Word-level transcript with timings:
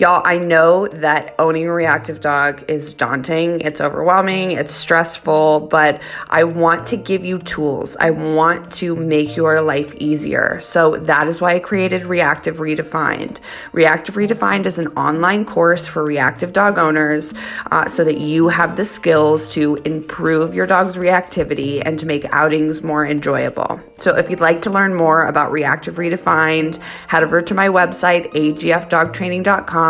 Y'all, 0.00 0.22
I 0.24 0.38
know 0.38 0.86
that 0.86 1.34
owning 1.38 1.66
a 1.66 1.72
reactive 1.72 2.20
dog 2.20 2.64
is 2.68 2.94
daunting, 2.94 3.60
it's 3.60 3.82
overwhelming, 3.82 4.52
it's 4.52 4.72
stressful, 4.72 5.68
but 5.70 6.00
I 6.30 6.44
want 6.44 6.86
to 6.86 6.96
give 6.96 7.22
you 7.22 7.36
tools. 7.36 7.98
I 8.00 8.08
want 8.08 8.72
to 8.76 8.96
make 8.96 9.36
your 9.36 9.60
life 9.60 9.94
easier. 9.96 10.58
So 10.60 10.96
that 10.96 11.28
is 11.28 11.42
why 11.42 11.56
I 11.56 11.58
created 11.58 12.06
Reactive 12.06 12.60
Redefined. 12.60 13.40
Reactive 13.72 14.14
Redefined 14.14 14.64
is 14.64 14.78
an 14.78 14.86
online 14.96 15.44
course 15.44 15.86
for 15.86 16.02
reactive 16.02 16.54
dog 16.54 16.78
owners 16.78 17.34
uh, 17.70 17.84
so 17.84 18.02
that 18.02 18.16
you 18.16 18.48
have 18.48 18.76
the 18.76 18.86
skills 18.86 19.48
to 19.48 19.76
improve 19.84 20.54
your 20.54 20.66
dog's 20.66 20.96
reactivity 20.96 21.82
and 21.84 21.98
to 21.98 22.06
make 22.06 22.24
outings 22.32 22.82
more 22.82 23.04
enjoyable. 23.04 23.78
So 23.98 24.16
if 24.16 24.30
you'd 24.30 24.40
like 24.40 24.62
to 24.62 24.70
learn 24.70 24.94
more 24.94 25.26
about 25.26 25.52
Reactive 25.52 25.96
Redefined, 25.96 26.78
head 27.08 27.22
over 27.22 27.42
to 27.42 27.54
my 27.54 27.68
website, 27.68 28.32
agfdogtraining.com 28.32 29.89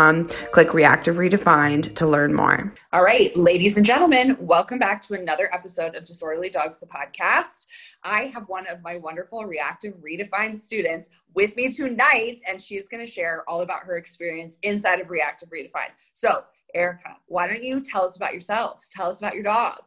Click 0.51 0.73
Reactive 0.73 1.17
Redefined 1.17 1.93
to 1.93 2.07
learn 2.07 2.33
more. 2.33 2.73
All 2.91 3.03
right, 3.03 3.35
ladies 3.37 3.77
and 3.77 3.85
gentlemen, 3.85 4.35
welcome 4.39 4.79
back 4.79 5.03
to 5.03 5.13
another 5.13 5.53
episode 5.53 5.95
of 5.95 6.05
Disorderly 6.05 6.49
Dogs, 6.49 6.79
the 6.79 6.87
podcast. 6.87 7.67
I 8.03 8.23
have 8.33 8.49
one 8.49 8.65
of 8.67 8.81
my 8.81 8.97
wonderful 8.97 9.45
Reactive 9.45 9.93
Redefined 10.01 10.57
students 10.57 11.09
with 11.35 11.55
me 11.55 11.71
tonight, 11.71 12.41
and 12.49 12.59
she 12.59 12.77
is 12.77 12.87
going 12.87 13.05
to 13.05 13.11
share 13.11 13.47
all 13.47 13.61
about 13.61 13.83
her 13.83 13.97
experience 13.97 14.57
inside 14.63 14.99
of 15.01 15.11
Reactive 15.11 15.49
Redefined. 15.49 15.93
So, 16.13 16.45
Erica, 16.73 17.17
why 17.27 17.45
don't 17.45 17.63
you 17.63 17.79
tell 17.79 18.03
us 18.03 18.15
about 18.15 18.33
yourself? 18.33 18.87
Tell 18.91 19.07
us 19.07 19.19
about 19.19 19.35
your 19.35 19.43
dog. 19.43 19.81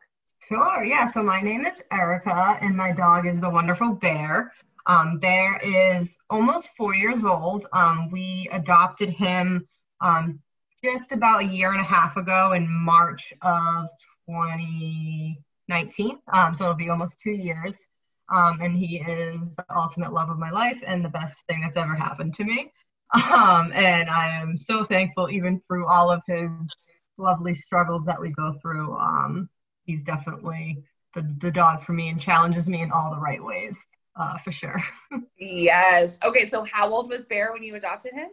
Sure, 0.48 0.84
yeah. 0.84 1.10
So, 1.10 1.24
my 1.24 1.40
name 1.40 1.66
is 1.66 1.82
Erica, 1.90 2.56
and 2.60 2.76
my 2.76 2.92
dog 2.92 3.26
is 3.26 3.40
the 3.40 3.50
wonderful 3.50 3.94
Bear. 3.94 4.52
Um, 4.86 5.18
Bear 5.18 5.58
is 5.64 6.16
almost 6.30 6.68
four 6.76 6.94
years 6.94 7.24
old. 7.24 7.66
Um, 7.72 8.10
we 8.10 8.48
adopted 8.52 9.08
him 9.10 9.66
um, 10.00 10.40
just 10.82 11.12
about 11.12 11.42
a 11.42 11.46
year 11.46 11.72
and 11.72 11.80
a 11.80 11.84
half 11.84 12.16
ago 12.16 12.52
in 12.52 12.70
March 12.70 13.32
of 13.42 13.86
2019. 14.28 16.18
Um, 16.28 16.54
so 16.54 16.64
it'll 16.64 16.76
be 16.76 16.90
almost 16.90 17.14
two 17.22 17.32
years. 17.32 17.74
Um, 18.30 18.60
and 18.60 18.76
he 18.76 18.98
is 18.98 19.38
the 19.56 19.64
ultimate 19.74 20.12
love 20.12 20.30
of 20.30 20.38
my 20.38 20.50
life 20.50 20.82
and 20.86 21.04
the 21.04 21.10
best 21.10 21.38
thing 21.46 21.60
that's 21.60 21.76
ever 21.76 21.94
happened 21.94 22.34
to 22.34 22.44
me. 22.44 22.72
Um, 23.14 23.70
and 23.72 24.10
I 24.10 24.40
am 24.40 24.58
so 24.58 24.84
thankful, 24.84 25.30
even 25.30 25.60
through 25.68 25.86
all 25.86 26.10
of 26.10 26.20
his 26.26 26.50
lovely 27.16 27.54
struggles 27.54 28.04
that 28.06 28.20
we 28.20 28.30
go 28.30 28.54
through. 28.60 28.96
Um, 28.96 29.48
he's 29.84 30.02
definitely 30.02 30.82
the, 31.14 31.22
the 31.40 31.50
dog 31.50 31.82
for 31.82 31.92
me 31.92 32.08
and 32.08 32.20
challenges 32.20 32.68
me 32.68 32.82
in 32.82 32.90
all 32.90 33.10
the 33.14 33.20
right 33.20 33.42
ways, 33.42 33.76
uh, 34.16 34.38
for 34.38 34.50
sure. 34.50 34.82
yes. 35.38 36.18
Okay. 36.24 36.46
So, 36.46 36.64
how 36.64 36.90
old 36.90 37.08
was 37.08 37.26
Bear 37.26 37.52
when 37.52 37.62
you 37.62 37.76
adopted 37.76 38.14
him? 38.14 38.30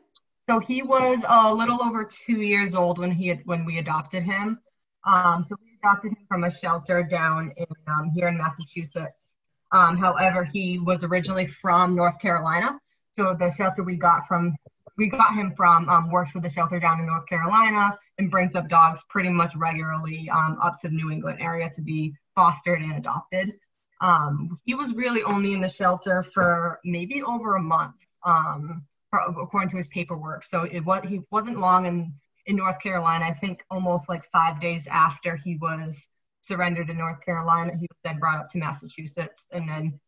So 0.51 0.59
he 0.59 0.81
was 0.81 1.23
a 1.29 1.53
little 1.53 1.81
over 1.81 2.03
two 2.03 2.41
years 2.41 2.75
old 2.75 2.99
when 2.99 3.09
he 3.09 3.29
had, 3.29 3.39
when 3.45 3.63
we 3.63 3.77
adopted 3.77 4.23
him. 4.23 4.59
Um, 5.05 5.45
so 5.47 5.55
we 5.63 5.77
adopted 5.81 6.11
him 6.11 6.25
from 6.27 6.43
a 6.43 6.51
shelter 6.51 7.03
down 7.03 7.53
in 7.55 7.65
um, 7.87 8.09
here 8.13 8.27
in 8.27 8.37
Massachusetts. 8.37 9.31
Um, 9.71 9.95
however, 9.95 10.43
he 10.43 10.77
was 10.77 11.05
originally 11.05 11.47
from 11.47 11.95
North 11.95 12.19
Carolina. 12.19 12.77
So 13.13 13.33
the 13.33 13.55
shelter 13.55 13.81
we 13.81 13.95
got 13.95 14.27
from 14.27 14.53
we 14.97 15.07
got 15.07 15.35
him 15.35 15.53
from 15.55 15.87
um, 15.87 16.11
works 16.11 16.33
with 16.33 16.43
the 16.43 16.49
shelter 16.49 16.81
down 16.81 16.99
in 16.99 17.05
North 17.05 17.27
Carolina 17.27 17.97
and 18.17 18.29
brings 18.29 18.53
up 18.53 18.67
dogs 18.67 18.99
pretty 19.07 19.29
much 19.29 19.55
regularly 19.55 20.29
um, 20.29 20.57
up 20.61 20.81
to 20.81 20.89
the 20.89 20.95
New 20.95 21.11
England 21.11 21.39
area 21.39 21.69
to 21.75 21.81
be 21.81 22.13
fostered 22.35 22.81
and 22.81 22.97
adopted. 22.97 23.53
Um, 24.01 24.57
he 24.65 24.75
was 24.75 24.93
really 24.95 25.23
only 25.23 25.53
in 25.53 25.61
the 25.61 25.69
shelter 25.69 26.23
for 26.23 26.81
maybe 26.83 27.23
over 27.23 27.55
a 27.55 27.61
month. 27.61 27.95
Um, 28.25 28.83
according 29.13 29.69
to 29.69 29.77
his 29.77 29.87
paperwork. 29.87 30.45
So 30.45 30.63
it 30.63 30.81
was 30.81 31.03
he 31.07 31.21
wasn't 31.31 31.59
long 31.59 31.85
in 31.85 32.13
in 32.45 32.55
North 32.55 32.79
Carolina. 32.79 33.25
I 33.25 33.33
think 33.33 33.63
almost 33.69 34.09
like 34.09 34.23
five 34.31 34.59
days 34.59 34.87
after 34.87 35.35
he 35.35 35.57
was 35.57 36.07
surrendered 36.41 36.89
in 36.89 36.97
North 36.97 37.23
Carolina, 37.23 37.73
he 37.73 37.87
was 37.89 37.97
then 38.03 38.19
brought 38.19 38.39
up 38.39 38.49
to 38.51 38.57
Massachusetts, 38.57 39.47
and 39.51 39.67
then 39.67 39.99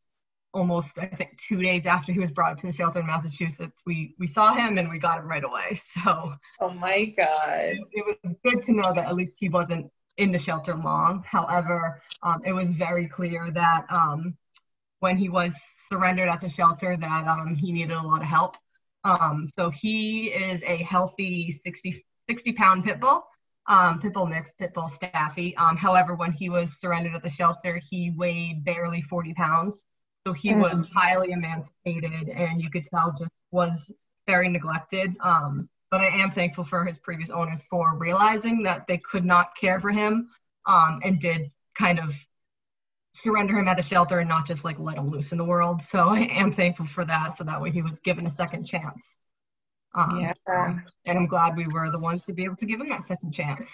almost 0.53 0.97
I 0.97 1.07
think 1.07 1.37
two 1.37 1.61
days 1.61 1.85
after 1.85 2.11
he 2.11 2.19
was 2.19 2.31
brought 2.31 2.57
to 2.59 2.67
the 2.67 2.73
shelter 2.73 2.99
in 2.99 3.07
Massachusetts, 3.07 3.79
we 3.85 4.15
we 4.19 4.27
saw 4.27 4.53
him 4.53 4.77
and 4.77 4.89
we 4.89 4.99
got 4.99 5.19
him 5.19 5.27
right 5.27 5.43
away. 5.43 5.79
So 6.03 6.33
oh 6.59 6.69
my 6.69 7.05
god, 7.05 7.59
it, 7.59 7.79
it 7.91 8.17
was 8.23 8.35
good 8.43 8.63
to 8.63 8.71
know 8.73 8.93
that 8.93 9.05
at 9.05 9.15
least 9.15 9.37
he 9.39 9.49
wasn't 9.49 9.91
in 10.17 10.31
the 10.31 10.39
shelter 10.39 10.75
long. 10.75 11.23
However, 11.27 12.01
um, 12.21 12.41
it 12.45 12.53
was 12.53 12.69
very 12.69 13.07
clear 13.07 13.51
that 13.51 13.85
um, 13.89 14.37
when 14.99 15.17
he 15.17 15.29
was 15.29 15.55
surrendered 15.89 16.29
at 16.29 16.41
the 16.41 16.49
shelter 16.49 16.95
that 16.95 17.27
um, 17.27 17.55
he 17.55 17.71
needed 17.71 17.95
a 17.95 18.01
lot 18.01 18.21
of 18.21 18.27
help 18.27 18.57
um, 19.03 19.49
so 19.55 19.69
he 19.69 20.27
is 20.27 20.61
a 20.63 20.77
healthy 20.77 21.51
60, 21.51 22.05
60 22.29 22.53
pound 22.53 22.85
pit 22.85 22.99
bull, 22.99 23.23
um, 23.67 23.99
pit 23.99 24.13
bull 24.13 24.25
mix, 24.25 24.49
pit 24.57 24.73
bull 24.73 24.89
staffy. 24.89 25.55
Um, 25.57 25.77
however, 25.77 26.15
when 26.15 26.31
he 26.31 26.49
was 26.49 26.79
surrendered 26.79 27.15
at 27.15 27.23
the 27.23 27.29
shelter, 27.29 27.81
he 27.89 28.11
weighed 28.15 28.63
barely 28.63 29.01
40 29.01 29.33
pounds. 29.33 29.85
So 30.25 30.33
he 30.33 30.49
mm-hmm. 30.51 30.61
was 30.61 30.87
highly 30.93 31.31
emancipated 31.31 32.29
and 32.29 32.61
you 32.61 32.69
could 32.69 32.85
tell 32.85 33.13
just 33.17 33.31
was 33.51 33.91
very 34.25 34.47
neglected. 34.49 35.15
Um, 35.19 35.69
but 35.91 36.01
I 36.01 36.07
am 36.07 36.31
thankful 36.31 36.63
for 36.63 36.85
his 36.85 36.97
previous 36.97 37.29
owners 37.29 37.59
for 37.69 37.95
realizing 37.97 38.63
that 38.63 38.87
they 38.87 38.97
could 38.97 39.25
not 39.25 39.55
care 39.57 39.79
for 39.79 39.91
him 39.91 40.29
um, 40.65 41.01
and 41.03 41.19
did 41.19 41.51
kind 41.77 41.99
of 41.99 42.15
surrender 43.15 43.57
him 43.57 43.67
at 43.67 43.79
a 43.79 43.83
shelter 43.83 44.19
and 44.19 44.29
not 44.29 44.47
just 44.47 44.63
like 44.63 44.79
let 44.79 44.97
him 44.97 45.09
loose 45.09 45.31
in 45.31 45.37
the 45.37 45.43
world. 45.43 45.81
So 45.81 46.09
I 46.09 46.21
am 46.21 46.51
thankful 46.51 46.87
for 46.87 47.05
that. 47.05 47.37
So 47.37 47.43
that 47.43 47.61
way 47.61 47.71
he 47.71 47.81
was 47.81 47.99
given 47.99 48.25
a 48.25 48.29
second 48.29 48.65
chance. 48.65 49.01
Um, 49.95 50.19
yeah. 50.19 50.33
And 51.05 51.17
I'm 51.17 51.27
glad 51.27 51.55
we 51.55 51.67
were 51.67 51.91
the 51.91 51.99
ones 51.99 52.25
to 52.25 52.33
be 52.33 52.43
able 52.43 52.55
to 52.57 52.65
give 52.65 52.81
him 52.81 52.89
that 52.89 53.03
second 53.03 53.31
chance. 53.31 53.67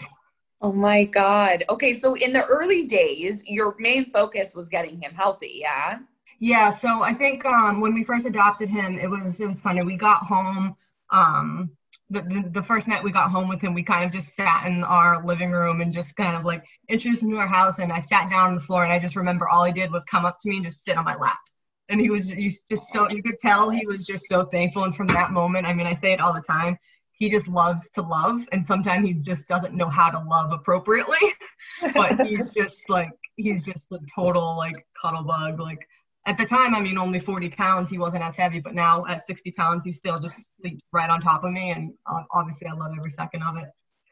Oh 0.61 0.73
my 0.73 1.05
God. 1.05 1.63
Okay. 1.69 1.93
So 1.93 2.15
in 2.15 2.33
the 2.33 2.45
early 2.45 2.85
days, 2.85 3.41
your 3.45 3.75
main 3.79 4.11
focus 4.11 4.53
was 4.53 4.67
getting 4.67 5.01
him 5.01 5.13
healthy. 5.13 5.59
Yeah. 5.61 5.99
Yeah. 6.39 6.69
So 6.69 7.03
I 7.03 7.13
think 7.13 7.45
um, 7.45 7.79
when 7.79 7.93
we 7.93 8.03
first 8.03 8.25
adopted 8.25 8.69
him, 8.69 8.99
it 8.99 9.09
was, 9.09 9.39
it 9.39 9.47
was 9.47 9.61
funny. 9.61 9.81
We 9.83 9.95
got 9.95 10.23
home, 10.23 10.75
um, 11.11 11.71
the, 12.09 12.21
the, 12.21 12.49
the, 12.53 12.63
first 12.63 12.87
night 12.87 13.03
we 13.03 13.11
got 13.11 13.29
home 13.29 13.47
with 13.47 13.61
him, 13.61 13.73
we 13.73 13.83
kind 13.83 14.03
of 14.03 14.11
just 14.11 14.35
sat 14.35 14.65
in 14.65 14.83
our 14.83 15.23
living 15.25 15.51
room 15.51 15.81
and 15.81 15.93
just 15.93 16.15
kind 16.15 16.35
of 16.35 16.43
like 16.43 16.63
introduced 16.87 17.21
him 17.21 17.31
to 17.31 17.37
our 17.37 17.47
house. 17.47 17.79
And 17.79 17.91
I 17.91 17.99
sat 17.99 18.29
down 18.29 18.49
on 18.49 18.55
the 18.55 18.61
floor 18.61 18.83
and 18.83 18.91
I 18.91 18.99
just 18.99 19.15
remember 19.15 19.47
all 19.47 19.63
he 19.63 19.71
did 19.71 19.91
was 19.91 20.03
come 20.05 20.25
up 20.25 20.39
to 20.39 20.49
me 20.49 20.57
and 20.57 20.65
just 20.65 20.83
sit 20.83 20.97
on 20.97 21.05
my 21.05 21.15
lap. 21.15 21.39
And 21.87 21.99
he 21.99 22.09
was 22.09 22.29
he's 22.29 22.61
just 22.69 22.91
so, 22.91 23.09
you 23.09 23.23
could 23.23 23.39
tell 23.39 23.69
he 23.69 23.85
was 23.85 24.05
just 24.05 24.25
so 24.27 24.45
thankful. 24.45 24.83
And 24.83 24.95
from 24.95 25.07
that 25.07 25.31
moment, 25.31 25.65
I 25.65 25.73
mean, 25.73 25.87
I 25.87 25.93
say 25.93 26.13
it 26.13 26.19
all 26.19 26.33
the 26.33 26.41
time, 26.41 26.77
he 27.11 27.29
just 27.29 27.47
loves 27.47 27.89
to 27.95 28.01
love. 28.01 28.41
And 28.51 28.65
sometimes 28.65 29.05
he 29.05 29.13
just 29.13 29.47
doesn't 29.47 29.75
know 29.75 29.89
how 29.89 30.09
to 30.09 30.19
love 30.19 30.51
appropriately. 30.51 31.17
but 31.93 32.25
he's 32.25 32.49
just 32.51 32.89
like, 32.89 33.11
he's 33.35 33.63
just 33.63 33.91
a 33.91 33.99
total 34.15 34.57
like 34.57 34.75
cuddle 34.99 35.23
bug. 35.23 35.59
Like, 35.59 35.87
at 36.25 36.37
the 36.37 36.45
time, 36.45 36.75
I 36.75 36.81
mean, 36.81 36.97
only 36.97 37.19
40 37.19 37.49
pounds, 37.49 37.89
he 37.89 37.97
wasn't 37.97 38.23
as 38.23 38.35
heavy, 38.35 38.59
but 38.59 38.75
now 38.75 39.05
at 39.07 39.25
60 39.25 39.51
pounds, 39.51 39.85
he 39.85 39.91
still 39.91 40.19
just 40.19 40.57
sleeps 40.57 40.81
right 40.91 41.09
on 41.09 41.21
top 41.21 41.43
of 41.43 41.51
me. 41.51 41.71
And 41.71 41.93
uh, 42.05 42.23
obviously, 42.31 42.67
I 42.67 42.73
love 42.73 42.91
every 42.97 43.11
second 43.11 43.43
of 43.43 43.57
it. 43.57 43.69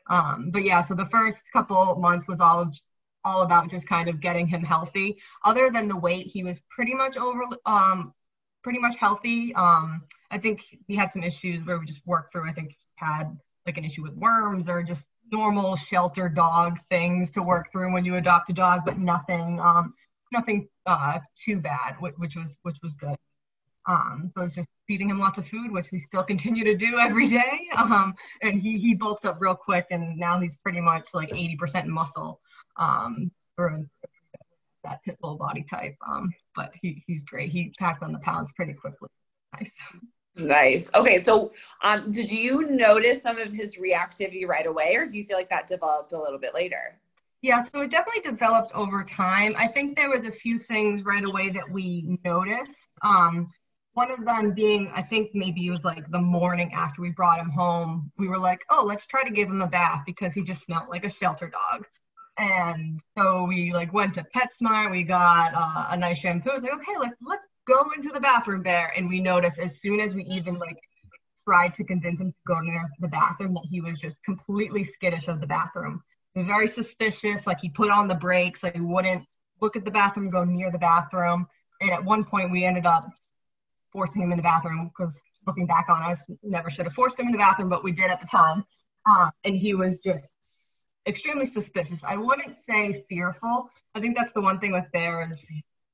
Um, 0.09 0.49
but 0.51 0.63
yeah, 0.63 0.81
so 0.81 0.93
the 0.93 1.05
first 1.07 1.43
couple 1.51 1.95
months 1.95 2.27
was 2.27 2.39
all 2.39 2.71
all 3.25 3.41
about 3.41 3.69
just 3.69 3.87
kind 3.89 4.07
of 4.07 4.21
getting 4.21 4.47
him 4.47 4.63
healthy. 4.63 5.17
Other 5.43 5.69
than 5.69 5.89
the 5.89 5.97
weight, 5.97 6.27
he 6.27 6.45
was 6.45 6.61
pretty 6.69 6.93
much 6.93 7.17
over, 7.17 7.43
um, 7.65 8.13
pretty 8.63 8.79
much 8.79 8.95
healthy. 8.95 9.53
Um, 9.53 10.03
I 10.31 10.37
think 10.37 10.61
he 10.87 10.95
had 10.95 11.11
some 11.11 11.23
issues 11.23 11.65
where 11.65 11.77
we 11.77 11.85
just 11.85 11.99
worked 12.05 12.31
through. 12.31 12.47
I 12.47 12.53
think 12.53 12.69
he 12.69 12.77
had 12.95 13.37
like 13.65 13.77
an 13.77 13.83
issue 13.83 14.01
with 14.01 14.13
worms 14.13 14.69
or 14.69 14.81
just 14.81 15.05
normal 15.29 15.75
shelter 15.75 16.29
dog 16.29 16.79
things 16.89 17.29
to 17.31 17.41
work 17.41 17.69
through 17.71 17.91
when 17.91 18.05
you 18.05 18.15
adopt 18.15 18.49
a 18.49 18.53
dog, 18.53 18.81
but 18.85 18.97
nothing 18.97 19.59
um, 19.59 19.93
nothing 20.31 20.67
uh, 20.87 21.19
too 21.35 21.57
bad, 21.57 21.97
which, 21.99 22.35
was 22.35 22.57
which 22.63 22.77
was 22.81 22.95
good. 22.95 23.15
Um, 23.87 24.31
so 24.35 24.43
it's 24.43 24.55
just 24.55 24.67
feeding 24.87 25.09
him 25.09 25.19
lots 25.19 25.37
of 25.37 25.47
food, 25.47 25.71
which 25.71 25.91
we 25.91 25.99
still 25.99 26.23
continue 26.23 26.63
to 26.63 26.75
do 26.75 26.97
every 26.99 27.27
day. 27.27 27.67
Um, 27.77 28.15
and 28.41 28.59
he 28.59 28.77
he 28.79 28.95
bulked 28.95 29.25
up 29.25 29.37
real 29.39 29.53
quick, 29.53 29.85
and 29.91 30.17
now 30.17 30.39
he's 30.39 30.55
pretty 30.63 30.81
much 30.81 31.07
like 31.13 31.29
80% 31.29 31.85
muscle 31.85 32.41
um, 32.77 33.29
for 33.55 33.85
that 34.83 35.03
pit 35.03 35.17
bull 35.21 35.35
body 35.35 35.63
type. 35.63 35.95
Um, 36.09 36.33
but 36.55 36.73
he 36.81 37.03
he's 37.05 37.23
great. 37.23 37.51
He 37.51 37.71
packed 37.77 38.01
on 38.01 38.11
the 38.11 38.19
pounds 38.19 38.49
pretty 38.55 38.73
quickly. 38.73 39.09
Nice. 39.53 39.73
Nice. 40.35 40.91
Okay, 40.95 41.19
so 41.19 41.51
um, 41.83 42.11
did 42.11 42.31
you 42.31 42.69
notice 42.69 43.21
some 43.21 43.37
of 43.37 43.51
his 43.51 43.77
reactivity 43.77 44.47
right 44.47 44.65
away, 44.65 44.95
or 44.95 45.05
do 45.05 45.17
you 45.17 45.25
feel 45.25 45.37
like 45.37 45.49
that 45.49 45.67
developed 45.67 46.13
a 46.13 46.19
little 46.19 46.39
bit 46.39 46.53
later? 46.53 46.99
Yeah, 47.41 47.63
so 47.63 47.81
it 47.81 47.91
definitely 47.91 48.29
developed 48.29 48.71
over 48.73 49.03
time. 49.03 49.55
I 49.57 49.67
think 49.67 49.95
there 49.95 50.09
was 50.09 50.25
a 50.25 50.31
few 50.31 50.57
things 50.57 51.03
right 51.03 51.23
away 51.23 51.49
that 51.51 51.69
we 51.69 52.17
noticed. 52.25 52.75
Um, 53.03 53.49
one 53.93 54.11
of 54.11 54.25
them 54.25 54.53
being, 54.53 54.91
I 54.93 55.01
think 55.01 55.31
maybe 55.33 55.65
it 55.65 55.71
was 55.71 55.85
like 55.85 56.09
the 56.11 56.19
morning 56.19 56.71
after 56.73 57.01
we 57.01 57.11
brought 57.11 57.39
him 57.39 57.49
home, 57.49 58.11
we 58.17 58.27
were 58.27 58.39
like, 58.39 58.61
oh, 58.69 58.83
let's 58.85 59.05
try 59.05 59.23
to 59.23 59.31
give 59.31 59.49
him 59.49 59.61
a 59.61 59.67
bath 59.67 60.03
because 60.05 60.33
he 60.33 60.41
just 60.41 60.63
smelled 60.63 60.89
like 60.89 61.05
a 61.05 61.09
shelter 61.09 61.49
dog. 61.49 61.85
And 62.39 63.01
so 63.17 63.43
we 63.45 63.73
like 63.73 63.93
went 63.93 64.15
to 64.15 64.25
PetSmart, 64.35 64.91
we 64.91 65.03
got 65.03 65.53
uh, 65.55 65.87
a 65.89 65.97
nice 65.97 66.19
shampoo. 66.19 66.51
I 66.51 66.55
was 66.55 66.63
like, 66.63 66.73
okay, 66.73 66.97
like 66.99 67.13
let's 67.25 67.45
go 67.67 67.89
into 67.95 68.09
the 68.09 68.19
bathroom 68.19 68.63
there. 68.63 68.93
And 68.95 69.09
we 69.09 69.19
noticed 69.19 69.59
as 69.59 69.79
soon 69.79 69.99
as 69.99 70.13
we 70.13 70.23
even 70.25 70.59
like 70.59 70.77
tried 71.47 71.73
to 71.75 71.83
convince 71.83 72.19
him 72.19 72.31
to 72.31 72.37
go 72.47 72.59
near 72.59 72.87
the 72.99 73.07
bathroom 73.07 73.53
that 73.55 73.65
he 73.69 73.81
was 73.81 73.99
just 73.99 74.23
completely 74.23 74.83
skittish 74.83 75.27
of 75.27 75.39
the 75.39 75.47
bathroom. 75.47 76.03
Very 76.45 76.67
suspicious, 76.67 77.45
like 77.47 77.59
he 77.61 77.69
put 77.69 77.89
on 77.89 78.07
the 78.07 78.15
brakes, 78.15 78.63
like 78.63 78.75
he 78.75 78.81
wouldn't 78.81 79.23
look 79.61 79.75
at 79.75 79.85
the 79.85 79.91
bathroom, 79.91 80.29
go 80.29 80.43
near 80.43 80.71
the 80.71 80.77
bathroom. 80.77 81.47
And 81.81 81.91
at 81.91 82.03
one 82.03 82.23
point 82.23 82.51
we 82.51 82.63
ended 82.63 82.85
up 82.85 83.09
forcing 83.91 84.21
him 84.21 84.31
in 84.31 84.37
the 84.37 84.43
bathroom 84.43 84.91
because 84.95 85.19
looking 85.45 85.65
back 85.65 85.87
on 85.89 86.03
us, 86.11 86.19
never 86.43 86.69
should 86.69 86.85
have 86.85 86.93
forced 86.93 87.19
him 87.19 87.27
in 87.27 87.31
the 87.31 87.37
bathroom, 87.37 87.69
but 87.69 87.83
we 87.83 87.91
did 87.91 88.11
at 88.11 88.21
the 88.21 88.27
time. 88.27 88.63
Uh, 89.05 89.29
and 89.43 89.55
he 89.55 89.73
was 89.73 89.99
just 90.01 90.27
extremely 91.07 91.45
suspicious. 91.45 91.99
I 92.03 92.17
wouldn't 92.17 92.57
say 92.57 93.05
fearful. 93.07 93.69
I 93.95 93.99
think 94.01 94.17
that's 94.17 94.33
the 94.33 94.41
one 94.41 94.59
thing 94.59 94.73
with 94.73 94.91
bears 94.91 95.47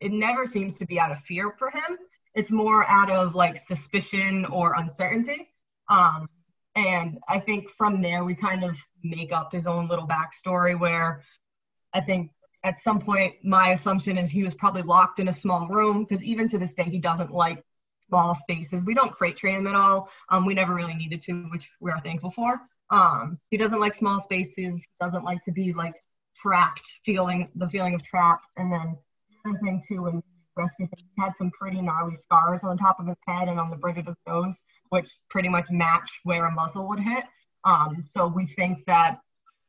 it 0.04 0.12
never 0.12 0.46
seems 0.46 0.76
to 0.76 0.86
be 0.86 1.00
out 1.00 1.14
of 1.14 1.20
fear 1.20 1.56
for 1.58 1.70
him. 1.70 1.98
It's 2.36 2.52
more 2.52 2.86
out 2.90 3.10
of 3.10 3.36
like 3.36 3.58
suspicion 3.58 4.46
or 4.46 4.74
uncertainty. 4.76 5.48
Um, 5.88 6.28
and 6.76 7.20
I 7.28 7.40
think 7.40 7.70
from 7.78 8.02
there, 8.02 8.24
we 8.24 8.36
kind 8.36 8.64
of 8.64 8.76
make 9.04 9.32
up 9.32 9.52
his 9.52 9.66
own 9.66 9.88
little 9.88 10.08
backstory 10.08 10.80
where 10.80 11.24
I 11.94 12.02
think 12.02 12.32
at 12.64 12.80
some 12.80 13.00
point, 13.00 13.36
my 13.44 13.74
assumption 13.74 14.18
is 14.18 14.30
he 14.30 14.44
was 14.44 14.56
probably 14.56 14.82
locked 14.82 15.20
in 15.20 15.28
a 15.28 15.34
small 15.34 15.68
room 15.68 16.06
because 16.06 16.24
even 16.24 16.50
to 16.50 16.58
this 16.58 16.74
day, 16.74 16.84
he 16.84 16.98
doesn't 16.98 17.32
like 17.32 17.64
small 18.08 18.36
spaces. 18.36 18.86
We 18.86 18.94
don't 18.94 19.12
crate 19.12 19.36
train 19.36 19.58
him 19.58 19.68
at 19.68 19.76
all. 19.76 20.10
Um, 20.30 20.46
we 20.46 20.54
never 20.54 20.74
really 20.74 20.94
needed 20.94 21.22
to, 21.24 21.44
which 21.52 21.70
we 21.80 21.92
are 21.92 22.00
thankful 22.00 22.32
for. 22.32 22.62
Um, 22.90 23.40
he 23.50 23.58
doesn't 23.58 23.80
like 23.80 23.96
small 23.96 24.20
spaces, 24.22 24.86
doesn't 25.02 25.24
like 25.24 25.44
to 25.44 25.52
be 25.52 25.74
like 25.74 25.96
trapped, 26.36 26.84
feeling 27.06 27.50
the 27.56 27.70
feeling 27.70 27.96
of 27.96 28.04
trapped. 28.04 28.48
And 28.58 28.72
then 28.72 28.98
other 29.46 29.58
thing 29.60 29.84
too, 29.88 30.04
when 30.04 30.24
rescue 30.56 30.88
he 30.96 31.22
had 31.22 31.36
some 31.36 31.52
pretty 31.52 31.82
gnarly 31.82 32.16
scars 32.16 32.64
on 32.64 32.76
the 32.76 32.82
top 32.82 33.00
of 33.00 33.08
his 33.08 33.18
head 33.28 33.50
and 33.50 33.60
on 33.60 33.70
the 33.70 33.76
bridge 33.76 33.98
of 33.98 34.06
his 34.06 34.16
nose, 34.28 34.62
which 34.94 35.10
pretty 35.32 35.50
much 35.50 35.72
match 35.72 36.20
where 36.24 36.46
a 36.46 36.52
muzzle 36.52 36.88
would 36.88 37.00
hit. 37.00 37.24
Um, 37.66 38.06
so 38.08 38.28
we 38.28 38.46
think 38.46 38.86
that 38.86 39.18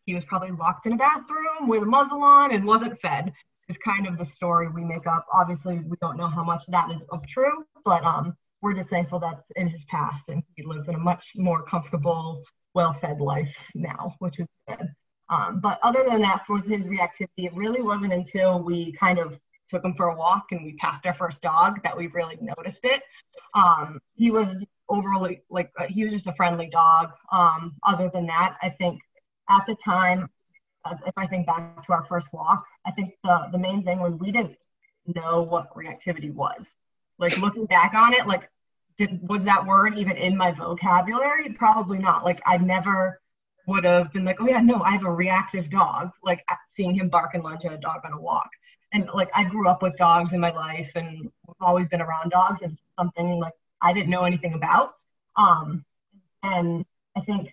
he 0.04 0.12
was 0.14 0.22
probably 0.22 0.50
locked 0.50 0.84
in 0.84 0.92
a 0.92 0.96
bathroom 0.96 1.66
with 1.66 1.82
a 1.82 1.86
muzzle 1.86 2.22
on 2.22 2.52
and 2.52 2.62
wasn't 2.62 3.00
fed. 3.00 3.32
Is 3.66 3.78
kind 3.78 4.06
of 4.06 4.18
the 4.18 4.26
story 4.26 4.68
we 4.68 4.84
make 4.84 5.06
up. 5.06 5.24
Obviously, 5.32 5.78
we 5.78 5.96
don't 6.02 6.18
know 6.18 6.26
how 6.26 6.44
much 6.44 6.64
that 6.68 6.90
is 6.90 7.06
of 7.10 7.26
true, 7.26 7.64
but 7.86 8.04
um, 8.04 8.36
we're 8.60 8.74
just 8.74 8.90
thankful 8.90 9.18
that's 9.18 9.46
in 9.56 9.66
his 9.66 9.86
past 9.86 10.28
and 10.28 10.42
he 10.56 10.62
lives 10.62 10.88
in 10.88 10.94
a 10.94 10.98
much 10.98 11.24
more 11.36 11.62
comfortable, 11.62 12.42
well-fed 12.74 13.18
life 13.18 13.56
now, 13.74 14.14
which 14.18 14.38
is 14.38 14.46
good. 14.68 14.88
Um, 15.30 15.60
but 15.60 15.78
other 15.82 16.04
than 16.06 16.20
that, 16.20 16.44
for 16.46 16.58
his 16.58 16.86
reactivity, 16.86 17.46
it 17.46 17.54
really 17.54 17.80
wasn't 17.80 18.12
until 18.12 18.62
we 18.62 18.92
kind 18.92 19.18
of 19.18 19.40
took 19.70 19.82
him 19.82 19.94
for 19.94 20.08
a 20.08 20.14
walk 20.14 20.48
and 20.50 20.62
we 20.62 20.74
passed 20.76 21.06
our 21.06 21.14
first 21.14 21.40
dog 21.40 21.82
that 21.82 21.96
we 21.96 22.08
really 22.08 22.36
noticed 22.42 22.84
it. 22.84 23.00
Um, 23.54 23.98
he 24.16 24.30
was 24.30 24.62
overly 24.88 25.42
like 25.50 25.70
uh, 25.78 25.86
he 25.86 26.04
was 26.04 26.12
just 26.12 26.26
a 26.26 26.32
friendly 26.32 26.68
dog. 26.68 27.10
Um, 27.32 27.74
other 27.82 28.10
than 28.12 28.26
that, 28.26 28.56
I 28.62 28.70
think 28.70 29.00
at 29.48 29.64
the 29.66 29.74
time, 29.74 30.28
uh, 30.84 30.96
if 31.06 31.14
I 31.16 31.26
think 31.26 31.46
back 31.46 31.84
to 31.86 31.92
our 31.92 32.04
first 32.04 32.32
walk, 32.32 32.64
I 32.86 32.90
think 32.92 33.14
the 33.22 33.48
the 33.52 33.58
main 33.58 33.82
thing 33.84 34.00
was 34.00 34.14
we 34.14 34.32
didn't 34.32 34.56
know 35.06 35.42
what 35.42 35.74
reactivity 35.74 36.32
was. 36.32 36.66
Like 37.18 37.38
looking 37.38 37.66
back 37.66 37.94
on 37.94 38.14
it, 38.14 38.26
like 38.26 38.48
did 38.96 39.20
was 39.28 39.44
that 39.44 39.66
word 39.66 39.98
even 39.98 40.16
in 40.16 40.36
my 40.36 40.52
vocabulary? 40.52 41.50
Probably 41.50 41.98
not. 41.98 42.24
Like 42.24 42.40
I 42.46 42.58
never 42.58 43.20
would 43.66 43.84
have 43.84 44.12
been 44.12 44.24
like, 44.24 44.40
oh 44.40 44.46
yeah, 44.46 44.60
no, 44.60 44.82
I 44.82 44.90
have 44.90 45.04
a 45.04 45.10
reactive 45.10 45.70
dog. 45.70 46.10
Like 46.22 46.44
seeing 46.66 46.94
him 46.94 47.08
bark 47.08 47.34
and 47.34 47.42
lunge 47.42 47.64
at 47.64 47.72
a 47.72 47.78
dog 47.78 48.00
on 48.04 48.12
a 48.12 48.20
walk 48.20 48.50
and 48.94 49.08
like 49.12 49.28
I 49.34 49.44
grew 49.44 49.68
up 49.68 49.82
with 49.82 49.96
dogs 49.96 50.32
in 50.32 50.40
my 50.40 50.52
life 50.52 50.90
and 50.94 51.30
always 51.60 51.88
been 51.88 52.00
around 52.00 52.30
dogs. 52.30 52.62
and 52.62 52.78
something 52.98 53.38
like 53.40 53.52
I 53.84 53.92
didn't 53.92 54.10
know 54.10 54.24
anything 54.24 54.54
about. 54.54 54.94
Um, 55.36 55.84
and 56.42 56.84
I 57.16 57.20
think 57.20 57.52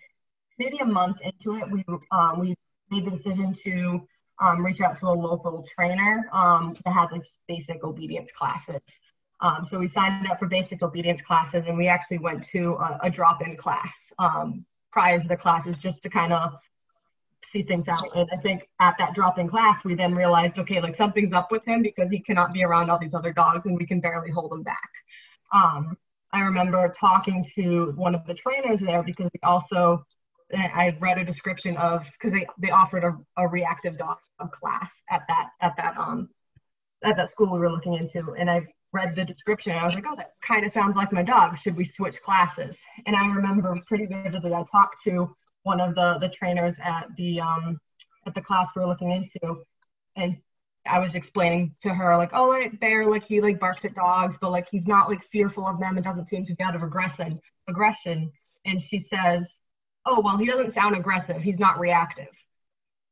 maybe 0.58 0.78
a 0.78 0.86
month 0.86 1.18
into 1.20 1.56
it, 1.58 1.70
we 1.70 1.84
um, 2.10 2.40
we 2.40 2.56
made 2.90 3.04
the 3.04 3.10
decision 3.10 3.54
to 3.64 4.06
um, 4.40 4.64
reach 4.64 4.80
out 4.80 4.98
to 5.00 5.06
a 5.06 5.16
local 5.28 5.64
trainer 5.74 6.28
um, 6.32 6.76
that 6.84 6.92
had 6.92 7.12
like 7.12 7.22
basic 7.46 7.84
obedience 7.84 8.30
classes. 8.32 8.80
Um, 9.40 9.64
so 9.64 9.78
we 9.78 9.88
signed 9.88 10.26
up 10.28 10.38
for 10.38 10.46
basic 10.46 10.82
obedience 10.82 11.20
classes, 11.20 11.66
and 11.66 11.76
we 11.76 11.88
actually 11.88 12.18
went 12.18 12.44
to 12.48 12.74
a, 12.74 13.00
a 13.04 13.10
drop-in 13.10 13.56
class 13.56 14.12
um, 14.18 14.64
prior 14.92 15.20
to 15.20 15.28
the 15.28 15.36
classes 15.36 15.76
just 15.76 16.02
to 16.04 16.08
kind 16.08 16.32
of 16.32 16.54
see 17.44 17.62
things 17.62 17.88
out. 17.88 18.04
And 18.14 18.28
I 18.32 18.36
think 18.36 18.68
at 18.78 18.96
that 18.98 19.14
drop 19.14 19.38
in 19.38 19.48
class, 19.48 19.84
we 19.84 19.94
then 19.94 20.14
realized, 20.14 20.58
okay, 20.58 20.80
like 20.80 20.94
something's 20.94 21.32
up 21.32 21.50
with 21.50 21.64
him 21.64 21.82
because 21.82 22.08
he 22.10 22.20
cannot 22.20 22.52
be 22.52 22.62
around 22.64 22.88
all 22.88 22.98
these 22.98 23.14
other 23.14 23.32
dogs 23.32 23.66
and 23.66 23.76
we 23.76 23.84
can 23.84 24.00
barely 24.00 24.30
hold 24.30 24.52
him 24.52 24.62
back. 24.62 24.90
I 26.32 26.40
remember 26.40 26.88
talking 26.88 27.44
to 27.54 27.92
one 27.96 28.14
of 28.14 28.26
the 28.26 28.34
trainers 28.34 28.80
there 28.80 29.02
because 29.02 29.28
we 29.32 29.40
also, 29.42 30.04
I 30.54 30.96
read 31.00 31.18
a 31.18 31.24
description 31.24 31.76
of, 31.76 32.06
because 32.12 32.32
they, 32.32 32.46
they 32.58 32.70
offered 32.70 33.04
a, 33.04 33.16
a 33.36 33.48
reactive 33.48 33.98
dog 33.98 34.18
class 34.52 35.02
at 35.10 35.22
that, 35.28 35.50
at 35.60 35.76
that, 35.76 35.96
um, 35.98 36.28
at 37.02 37.16
that 37.16 37.30
school 37.30 37.52
we 37.52 37.58
were 37.58 37.70
looking 37.70 37.94
into. 37.94 38.32
And 38.32 38.50
I 38.50 38.66
read 38.92 39.16
the 39.16 39.24
description 39.24 39.72
I 39.72 39.84
was 39.84 39.94
like, 39.94 40.04
oh, 40.06 40.16
that 40.16 40.32
kind 40.46 40.64
of 40.64 40.72
sounds 40.72 40.96
like 40.96 41.12
my 41.12 41.22
dog. 41.22 41.58
Should 41.58 41.76
we 41.76 41.84
switch 41.84 42.20
classes? 42.22 42.78
And 43.06 43.16
I 43.16 43.26
remember 43.26 43.74
pretty 43.86 44.06
vividly, 44.06 44.54
I 44.54 44.64
talked 44.70 45.02
to 45.04 45.34
one 45.62 45.80
of 45.80 45.94
the 45.94 46.18
the 46.18 46.28
trainers 46.28 46.76
at 46.82 47.08
the 47.16 47.40
um 47.40 47.78
at 48.26 48.34
the 48.34 48.40
class 48.40 48.70
we 48.74 48.82
were 48.82 48.88
looking 48.88 49.12
into 49.12 49.64
and 50.16 50.36
I 50.86 50.98
was 50.98 51.14
explaining 51.14 51.74
to 51.82 51.90
her 51.90 52.16
like, 52.16 52.30
oh, 52.32 52.48
like 52.48 52.80
Bear, 52.80 53.06
like 53.06 53.24
he 53.24 53.40
like 53.40 53.60
barks 53.60 53.84
at 53.84 53.94
dogs, 53.94 54.36
but 54.40 54.50
like 54.50 54.68
he's 54.70 54.86
not 54.86 55.08
like 55.08 55.22
fearful 55.22 55.66
of 55.66 55.78
them 55.78 55.96
and 55.96 56.04
doesn't 56.04 56.28
seem 56.28 56.44
to 56.46 56.54
be 56.54 56.64
out 56.64 56.74
of 56.74 56.82
aggression. 56.82 57.40
Aggression, 57.68 58.32
and 58.64 58.80
she 58.80 58.98
says, 58.98 59.48
oh, 60.04 60.20
well, 60.20 60.36
he 60.36 60.46
doesn't 60.46 60.72
sound 60.72 60.96
aggressive. 60.96 61.40
He's 61.40 61.58
not 61.58 61.78
reactive. 61.78 62.28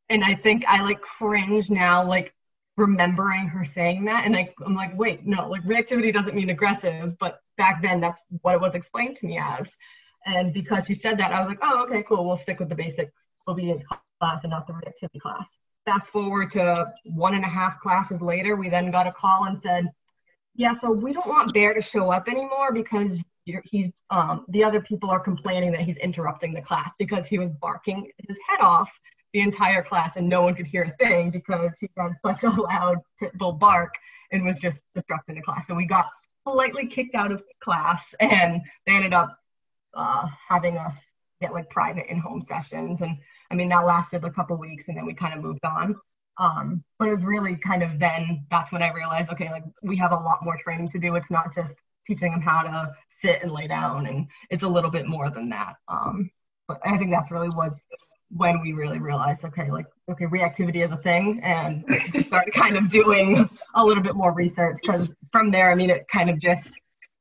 And 0.08 0.24
I 0.24 0.34
think 0.34 0.64
I 0.66 0.82
like 0.82 1.00
cringe 1.00 1.70
now, 1.70 2.04
like 2.04 2.34
remembering 2.76 3.46
her 3.46 3.64
saying 3.64 4.04
that, 4.06 4.24
and 4.24 4.34
I, 4.36 4.52
I'm 4.64 4.74
like, 4.74 4.98
wait, 4.98 5.24
no, 5.24 5.48
like 5.48 5.62
reactivity 5.62 6.12
doesn't 6.12 6.34
mean 6.34 6.50
aggressive, 6.50 7.16
but 7.18 7.40
back 7.56 7.82
then 7.82 8.00
that's 8.00 8.18
what 8.42 8.54
it 8.54 8.60
was 8.60 8.74
explained 8.74 9.16
to 9.16 9.26
me 9.26 9.38
as. 9.38 9.76
And 10.26 10.52
because 10.52 10.86
she 10.86 10.94
said 10.94 11.18
that, 11.18 11.32
I 11.32 11.38
was 11.38 11.48
like, 11.48 11.60
oh, 11.62 11.84
okay, 11.84 12.02
cool. 12.02 12.26
We'll 12.26 12.36
stick 12.36 12.58
with 12.58 12.68
the 12.68 12.74
basic 12.74 13.12
obedience 13.46 13.82
class 14.20 14.40
and 14.42 14.50
not 14.50 14.66
the 14.66 14.72
reactivity 14.72 15.20
class. 15.20 15.48
Fast 15.86 16.08
forward 16.08 16.50
to 16.52 16.92
one 17.04 17.34
and 17.34 17.44
a 17.44 17.48
half 17.48 17.80
classes 17.80 18.20
later, 18.20 18.56
we 18.56 18.68
then 18.68 18.90
got 18.90 19.06
a 19.06 19.12
call 19.12 19.44
and 19.44 19.60
said, 19.60 19.86
yeah, 20.54 20.72
so 20.72 20.90
we 20.90 21.12
don't 21.12 21.28
want 21.28 21.54
Bear 21.54 21.74
to 21.74 21.80
show 21.80 22.10
up 22.10 22.28
anymore 22.28 22.72
because 22.72 23.10
he's 23.64 23.90
um, 24.10 24.44
the 24.48 24.62
other 24.62 24.80
people 24.80 25.10
are 25.10 25.20
complaining 25.20 25.72
that 25.72 25.80
he's 25.80 25.96
interrupting 25.96 26.52
the 26.52 26.60
class 26.60 26.92
because 26.98 27.26
he 27.26 27.38
was 27.38 27.50
barking 27.52 28.10
his 28.28 28.38
head 28.48 28.60
off 28.60 28.90
the 29.32 29.40
entire 29.40 29.82
class 29.82 30.16
and 30.16 30.28
no 30.28 30.42
one 30.42 30.54
could 30.54 30.66
hear 30.66 30.82
a 30.82 31.04
thing 31.04 31.30
because 31.30 31.74
he 31.80 31.88
had 31.96 32.10
such 32.24 32.42
a 32.42 32.50
loud 32.50 32.98
pit 33.18 33.32
bull 33.38 33.52
bark 33.52 33.94
and 34.32 34.44
was 34.44 34.58
just 34.58 34.82
disrupting 34.94 35.36
the 35.36 35.42
class. 35.42 35.66
So 35.66 35.74
we 35.74 35.86
got 35.86 36.06
politely 36.44 36.86
kicked 36.86 37.14
out 37.14 37.32
of 37.32 37.42
class 37.60 38.14
and 38.20 38.60
they 38.86 38.92
ended 38.92 39.12
up 39.12 39.38
uh, 39.94 40.26
having 40.48 40.76
us 40.76 41.00
get 41.40 41.52
like 41.52 41.70
private 41.70 42.06
in-home 42.10 42.42
sessions. 42.42 43.00
And 43.00 43.18
I 43.50 43.54
mean, 43.54 43.68
that 43.70 43.84
lasted 43.84 44.24
a 44.24 44.30
couple 44.30 44.56
weeks 44.56 44.88
and 44.88 44.96
then 44.96 45.06
we 45.06 45.14
kind 45.14 45.34
of 45.34 45.42
moved 45.42 45.64
on. 45.64 45.96
Um, 46.38 46.84
but 46.98 47.08
it 47.08 47.12
was 47.12 47.24
really 47.24 47.56
kind 47.56 47.82
of 47.82 47.98
then 47.98 48.46
that's 48.50 48.72
when 48.72 48.82
I 48.82 48.92
realized, 48.92 49.30
okay, 49.30 49.50
like 49.50 49.64
we 49.82 49.96
have 49.96 50.12
a 50.12 50.16
lot 50.16 50.44
more 50.44 50.56
training 50.56 50.88
to 50.90 50.98
do. 50.98 51.14
It's 51.16 51.30
not 51.30 51.54
just 51.54 51.74
teaching 52.06 52.32
them 52.32 52.40
how 52.40 52.62
to 52.62 52.94
sit 53.08 53.42
and 53.42 53.52
lay 53.52 53.68
down 53.68 54.06
and 54.06 54.26
it's 54.50 54.62
a 54.62 54.68
little 54.68 54.90
bit 54.90 55.06
more 55.06 55.30
than 55.30 55.48
that. 55.50 55.74
Um, 55.88 56.30
but 56.66 56.80
I 56.84 56.96
think 56.96 57.10
that's 57.10 57.30
really 57.30 57.50
was 57.50 57.82
when 58.30 58.60
we 58.60 58.72
really 58.72 58.98
realized, 58.98 59.44
okay, 59.44 59.70
like, 59.70 59.86
okay, 60.08 60.24
reactivity 60.26 60.84
is 60.84 60.90
a 60.92 60.96
thing 60.96 61.40
and 61.42 61.84
started 62.24 62.54
kind 62.54 62.76
of 62.76 62.88
doing 62.88 63.48
a 63.74 63.84
little 63.84 64.02
bit 64.02 64.14
more 64.14 64.32
research 64.32 64.78
because 64.80 65.12
from 65.32 65.50
there, 65.50 65.70
I 65.70 65.74
mean, 65.74 65.90
it 65.90 66.06
kind 66.08 66.30
of 66.30 66.40
just 66.40 66.70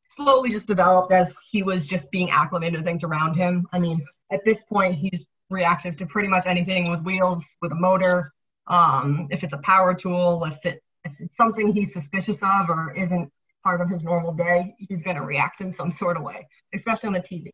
slowly 0.08 0.52
just 0.52 0.68
developed 0.68 1.12
as 1.12 1.30
he 1.52 1.64
was 1.64 1.88
just 1.88 2.10
being 2.12 2.30
acclimated 2.30 2.80
to 2.80 2.86
things 2.86 3.04
around 3.04 3.36
him. 3.36 3.68
I 3.74 3.80
mean, 3.80 4.06
at 4.32 4.46
this 4.46 4.62
point, 4.64 4.96
he's 4.96 5.26
reactive 5.50 5.98
to 5.98 6.06
pretty 6.06 6.28
much 6.28 6.46
anything 6.46 6.92
with 6.92 7.02
wheels, 7.02 7.44
with 7.62 7.72
a 7.72 7.76
motor. 7.76 8.32
Um, 8.68 9.28
if 9.32 9.44
it's 9.44 9.54
a 9.54 9.58
power 9.60 9.94
tool, 9.94 10.46
if 10.46 10.64
it 10.66 10.82
if 11.06 11.14
it's 11.20 11.36
something 11.36 11.74
he's 11.74 11.94
suspicious 11.94 12.38
of 12.44 12.70
or 12.70 12.94
isn't 12.96 13.32
part 13.64 13.82
of 13.82 13.90
his 13.90 14.04
normal 14.04 14.34
day, 14.34 14.76
he's 14.78 15.02
going 15.02 15.16
to 15.16 15.24
react 15.24 15.62
in 15.62 15.72
some 15.72 15.92
sort 15.92 16.18
of 16.18 16.24
way, 16.24 16.48
especially 16.74 17.08
on 17.08 17.14
the 17.14 17.20
TV. 17.20 17.50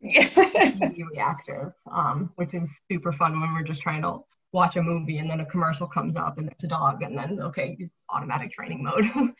Yeah. 0.00 0.28
TV 0.28 1.02
reactive, 1.12 1.72
um, 1.90 2.32
which 2.36 2.54
is 2.54 2.80
super 2.90 3.12
fun 3.12 3.38
when 3.40 3.52
we're 3.52 3.64
just 3.64 3.82
trying 3.82 4.02
to 4.02 4.20
watch 4.52 4.76
a 4.76 4.82
movie 4.82 5.18
and 5.18 5.30
then 5.30 5.40
a 5.40 5.46
commercial 5.46 5.86
comes 5.86 6.16
up 6.16 6.38
and 6.38 6.48
it's 6.48 6.64
a 6.64 6.68
dog 6.68 7.02
and 7.02 7.16
then 7.16 7.40
okay, 7.40 7.76
he's 7.78 7.90
automatic 8.08 8.52
training 8.52 8.82
mode. 8.82 9.10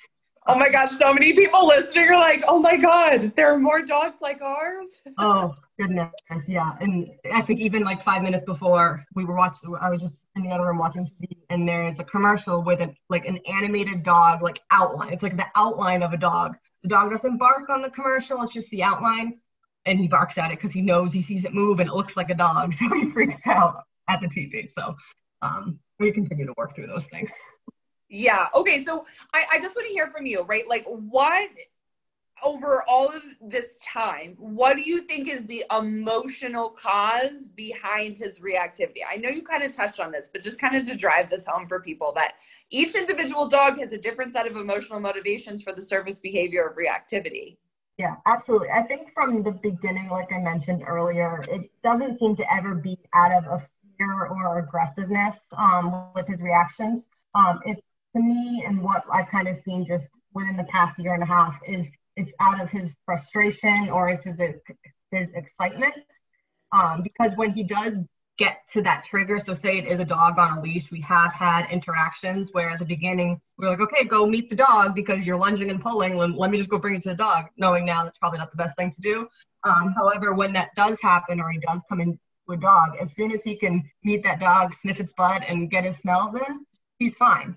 Oh 0.47 0.59
my 0.59 0.71
God, 0.71 0.91
so 0.97 1.13
many 1.13 1.35
people 1.35 1.67
listening 1.67 2.09
are 2.09 2.15
like, 2.15 2.43
oh 2.49 2.59
my 2.59 2.77
God, 2.77 3.33
there 3.37 3.53
are 3.53 3.59
more 3.59 3.83
dogs 3.83 4.23
like 4.23 4.41
ours. 4.41 4.89
oh 5.19 5.55
goodness, 5.79 6.11
yeah. 6.49 6.77
And 6.81 7.11
I 7.33 7.43
think 7.43 7.61
even 7.61 7.85
like 7.85 8.03
five 8.03 8.23
minutes 8.23 8.45
before 8.45 9.05
we 9.15 9.25
were 9.25 9.37
watching, 9.37 9.75
I 9.81 9.91
was 9.91 10.01
just 10.01 10.17
in 10.37 10.43
the 10.43 10.51
other 10.51 10.67
room 10.67 10.79
watching 10.79 11.05
TV, 11.05 11.37
and 11.51 11.69
there's 11.69 11.99
a 11.99 12.05
commercial 12.05 12.63
with 12.63 12.81
a, 12.81 12.95
like 13.11 13.27
an 13.27 13.39
animated 13.47 14.03
dog, 14.03 14.43
like 14.43 14.61
outline. 14.71 15.13
It's 15.13 15.23
like 15.23 15.37
the 15.37 15.47
outline 15.57 16.03
of 16.03 16.15
a 16.15 16.17
dog. 16.17 16.57
The 16.83 16.89
dog 16.89 17.11
doesn't 17.11 17.37
bark 17.37 17.69
on 17.69 17.83
the 17.83 17.91
commercial; 17.91 18.43
it's 18.43 18.53
just 18.53 18.71
the 18.71 18.83
outline, 18.83 19.39
and 19.85 19.99
he 19.99 20.09
barks 20.09 20.39
at 20.39 20.51
it 20.51 20.59
because 20.59 20.73
he 20.73 20.81
knows 20.81 21.13
he 21.13 21.23
sees 21.23 21.45
it 21.45 21.53
move 21.53 21.81
and 21.81 21.91
it 21.91 21.95
looks 21.95 22.17
like 22.17 22.31
a 22.31 22.35
dog, 22.35 22.73
so 22.75 22.89
he 22.95 23.11
freaks 23.11 23.37
out 23.47 23.85
at 24.09 24.21
the 24.23 24.29
TV. 24.29 24.67
So 24.67 24.97
um, 25.43 25.79
we 25.99 26.11
continue 26.11 26.47
to 26.47 26.55
work 26.57 26.75
through 26.75 26.87
those 26.87 27.05
things. 27.05 27.33
Yeah. 28.11 28.47
Okay. 28.55 28.83
So 28.83 29.07
I, 29.33 29.45
I 29.53 29.59
just 29.61 29.77
want 29.77 29.87
to 29.87 29.93
hear 29.93 30.11
from 30.11 30.27
you, 30.27 30.43
right? 30.43 30.69
Like, 30.69 30.85
what 30.85 31.49
over 32.45 32.83
all 32.89 33.09
of 33.09 33.23
this 33.41 33.79
time, 33.85 34.35
what 34.39 34.77
do 34.77 34.83
you 34.83 35.03
think 35.03 35.29
is 35.29 35.45
the 35.47 35.65
emotional 35.79 36.71
cause 36.71 37.49
behind 37.49 38.19
his 38.19 38.41
reactivity? 38.41 39.01
I 39.09 39.17
know 39.17 39.29
you 39.29 39.43
kind 39.43 39.63
of 39.63 39.73
touched 39.73 40.01
on 40.01 40.11
this, 40.11 40.29
but 40.33 40.43
just 40.43 40.59
kind 40.59 40.75
of 40.75 40.85
to 40.85 40.97
drive 40.97 41.31
this 41.31 41.47
home 41.47 41.69
for 41.69 41.81
people 41.81 42.13
that 42.17 42.35
each 42.71 42.95
individual 42.95 43.49
dog 43.49 43.79
has 43.79 43.93
a 43.93 43.99
different 43.99 44.33
set 44.33 44.47
of 44.47 44.57
emotional 44.57 45.01
motivations 45.01 45.63
for 45.63 45.73
the 45.73 45.83
service 45.83 46.19
behavior 46.19 46.67
of 46.67 46.77
reactivity. 46.77 47.59
Yeah, 47.99 48.17
absolutely. 48.27 48.71
I 48.71 48.83
think 48.83 49.13
from 49.13 49.43
the 49.43 49.53
beginning, 49.53 50.09
like 50.09 50.33
I 50.33 50.39
mentioned 50.39 50.83
earlier, 50.87 51.45
it 51.51 51.71
doesn't 51.85 52.19
seem 52.19 52.35
to 52.37 52.55
ever 52.55 52.75
be 52.75 52.99
out 53.15 53.33
of 53.33 53.61
a 53.61 53.67
fear 53.99 54.27
or 54.27 54.59
aggressiveness 54.61 55.37
um, 55.59 56.07
with 56.15 56.27
his 56.27 56.41
reactions. 56.41 57.11
Um, 57.35 57.61
it's 57.67 57.83
to 58.15 58.23
me 58.23 58.65
and 58.67 58.83
what 58.83 59.05
I've 59.13 59.29
kind 59.29 59.49
of 59.49 59.57
seen 59.57 59.87
just 59.87 60.09
within 60.35 60.57
the 60.57 60.65
past 60.65 60.99
year 60.99 61.15
and 61.15 61.23
a 61.23 61.27
half 61.27 61.59
is 61.67 61.91
it's 62.17 62.33
out 62.41 62.61
of 62.61 62.71
his 62.71 62.93
frustration 63.05 63.89
or 63.91 64.11
is 64.11 64.23
his 64.25 64.41
his 65.11 65.31
excitement. 65.31 65.95
Um, 66.73 67.03
because 67.03 67.37
when 67.37 67.53
he 67.53 67.65
does 67.65 67.99
get 68.39 68.59
to 68.73 68.83
that 68.83 69.05
trigger, 69.05 69.39
so 69.39 69.55
say 69.55 69.79
it 69.79 69.87
is 69.87 69.99
a 69.99 70.05
dog 70.05 70.39
on 70.39 70.59
a 70.59 70.63
leash, 70.63 70.91
we 70.91 71.01
have 71.01 71.33
had 71.33 71.69
interactions 71.71 72.51
where 72.53 72.71
at 72.71 72.79
the 72.79 72.85
beginning 72.85 73.41
we're 73.59 73.71
like, 73.71 73.81
okay, 73.81 74.05
go 74.05 74.25
meet 74.25 74.51
the 74.51 74.57
dog 74.57 74.95
because 74.95 75.25
you're 75.25 75.37
lunging 75.37 75.71
and 75.71 75.81
pulling. 75.81 76.17
Let, 76.17 76.31
let 76.31 76.51
me 76.51 76.59
just 76.59 76.71
go 76.71 76.79
bring 76.79 76.95
it 76.95 77.03
to 77.03 77.11
the 77.11 77.17
dog, 77.17 77.47
knowing 77.57 77.85
now 77.85 78.05
that's 78.05 78.19
probably 78.19 78.39
not 78.39 78.51
the 78.51 78.57
best 78.57 78.77
thing 78.77 78.91
to 78.93 79.01
do. 79.01 79.29
Um, 79.65 79.93
however, 79.97 80.33
when 80.33 80.53
that 80.55 80.71
does 80.77 80.99
happen 81.03 81.41
or 81.41 81.51
he 81.51 81.59
does 81.59 81.83
come 81.89 82.01
in 82.01 82.19
to 82.47 82.53
a 82.53 82.57
dog, 82.57 82.97
as 83.01 83.13
soon 83.15 83.33
as 83.33 83.43
he 83.43 83.57
can 83.57 83.83
meet 84.05 84.23
that 84.23 84.41
dog, 84.41 84.75
sniff 84.75 85.01
its 85.01 85.13
butt, 85.13 85.43
and 85.47 85.71
get 85.71 85.85
his 85.85 85.99
smells 85.99 86.35
in, 86.35 86.65
he's 86.99 87.17
fine 87.17 87.57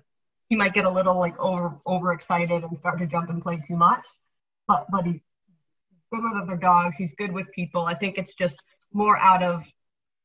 he 0.54 0.58
might 0.58 0.72
get 0.72 0.84
a 0.84 0.90
little 0.90 1.18
like 1.18 1.36
over 1.40 1.80
overexcited 1.84 2.62
and 2.62 2.76
start 2.76 3.00
to 3.00 3.06
jump 3.06 3.28
and 3.28 3.42
play 3.42 3.58
too 3.66 3.76
much. 3.76 4.04
But 4.68 4.86
but 4.88 5.04
he's 5.04 5.20
good 6.12 6.22
with 6.22 6.40
other 6.40 6.56
dogs. 6.56 6.96
He's 6.96 7.12
good 7.16 7.32
with 7.32 7.50
people. 7.50 7.86
I 7.86 7.94
think 7.94 8.18
it's 8.18 8.34
just 8.34 8.56
more 8.92 9.18
out 9.18 9.42
of 9.42 9.64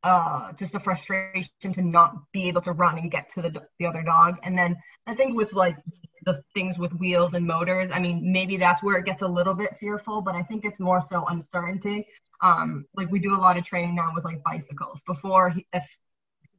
uh, 0.03 0.53
just 0.53 0.71
the 0.71 0.79
frustration 0.79 1.74
to 1.74 1.81
not 1.81 2.13
be 2.31 2.48
able 2.48 2.62
to 2.62 2.74
run 2.74 3.00
and 3.00 3.09
get 3.09 3.27
to 3.33 3.41
the 3.41 3.63
the 3.79 3.88
other 3.88 4.03
dog. 4.03 4.38
And 4.43 4.55
then 4.55 4.77
I 5.07 5.15
think 5.15 5.36
with 5.36 5.51
like 5.53 5.77
the 6.25 6.43
things 6.53 6.77
with 6.77 6.93
wheels 6.93 7.33
and 7.33 7.48
motors, 7.48 7.89
I 7.89 7.98
mean 7.98 8.31
maybe 8.31 8.55
that's 8.57 8.83
where 8.83 8.98
it 8.98 9.05
gets 9.05 9.24
a 9.24 9.27
little 9.27 9.55
bit 9.55 9.71
fearful. 9.79 10.21
But 10.21 10.36
I 10.36 10.43
think 10.43 10.63
it's 10.63 10.79
more 10.79 11.01
so 11.09 11.25
uncertainty. 11.25 12.05
Um, 12.43 12.86
like 12.95 13.09
we 13.09 13.17
do 13.17 13.36
a 13.36 13.41
lot 13.41 13.57
of 13.57 13.65
training 13.65 13.95
now 13.95 14.12
with 14.13 14.25
like 14.25 14.43
bicycles. 14.43 15.01
Before, 15.07 15.50
he, 15.50 15.65
if 15.74 15.88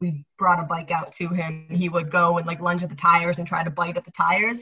we 0.00 0.24
brought 0.38 0.60
a 0.60 0.64
bike 0.64 0.90
out 0.90 1.14
to 1.14 1.28
him, 1.28 1.66
he 1.70 1.88
would 1.88 2.10
go 2.10 2.38
and 2.38 2.46
like 2.46 2.60
lunge 2.60 2.82
at 2.82 2.88
the 2.88 2.96
tires 2.96 3.38
and 3.38 3.46
try 3.46 3.62
to 3.62 3.70
bite 3.70 3.96
at 3.96 4.04
the 4.04 4.12
tires. 4.12 4.60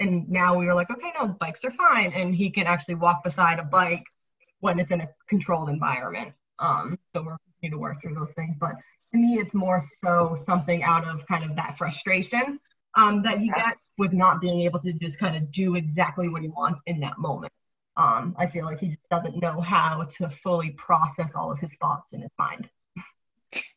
And 0.00 0.28
now 0.28 0.56
we 0.56 0.66
were 0.66 0.74
like, 0.74 0.90
okay, 0.90 1.12
no, 1.18 1.28
bikes 1.28 1.64
are 1.64 1.70
fine. 1.70 2.12
And 2.12 2.34
he 2.34 2.50
can 2.50 2.66
actually 2.66 2.96
walk 2.96 3.24
beside 3.24 3.58
a 3.58 3.64
bike 3.64 4.04
when 4.60 4.78
it's 4.78 4.90
in 4.90 5.00
a 5.00 5.08
controlled 5.28 5.70
environment. 5.70 6.32
Um, 6.58 6.98
so 7.14 7.22
we're 7.22 7.36
continuing 7.60 7.72
to 7.72 7.78
work 7.78 8.02
through 8.02 8.14
those 8.14 8.32
things. 8.32 8.56
But 8.58 8.74
to 9.12 9.18
me, 9.18 9.38
it's 9.38 9.54
more 9.54 9.82
so 10.02 10.36
something 10.44 10.82
out 10.82 11.06
of 11.06 11.26
kind 11.26 11.44
of 11.44 11.56
that 11.56 11.78
frustration 11.78 12.58
um, 12.96 13.22
that 13.22 13.38
he 13.38 13.48
gets 13.48 13.90
with 13.98 14.12
not 14.12 14.40
being 14.40 14.60
able 14.62 14.80
to 14.80 14.92
just 14.92 15.18
kind 15.18 15.36
of 15.36 15.50
do 15.50 15.76
exactly 15.76 16.28
what 16.28 16.42
he 16.42 16.48
wants 16.48 16.80
in 16.86 17.00
that 17.00 17.18
moment. 17.18 17.52
Um, 17.96 18.34
I 18.38 18.46
feel 18.46 18.64
like 18.64 18.80
he 18.80 18.88
just 18.88 19.08
doesn't 19.10 19.40
know 19.40 19.60
how 19.60 20.08
to 20.18 20.28
fully 20.28 20.70
process 20.70 21.32
all 21.34 21.52
of 21.52 21.58
his 21.58 21.72
thoughts 21.74 22.12
in 22.12 22.22
his 22.22 22.32
mind. 22.38 22.68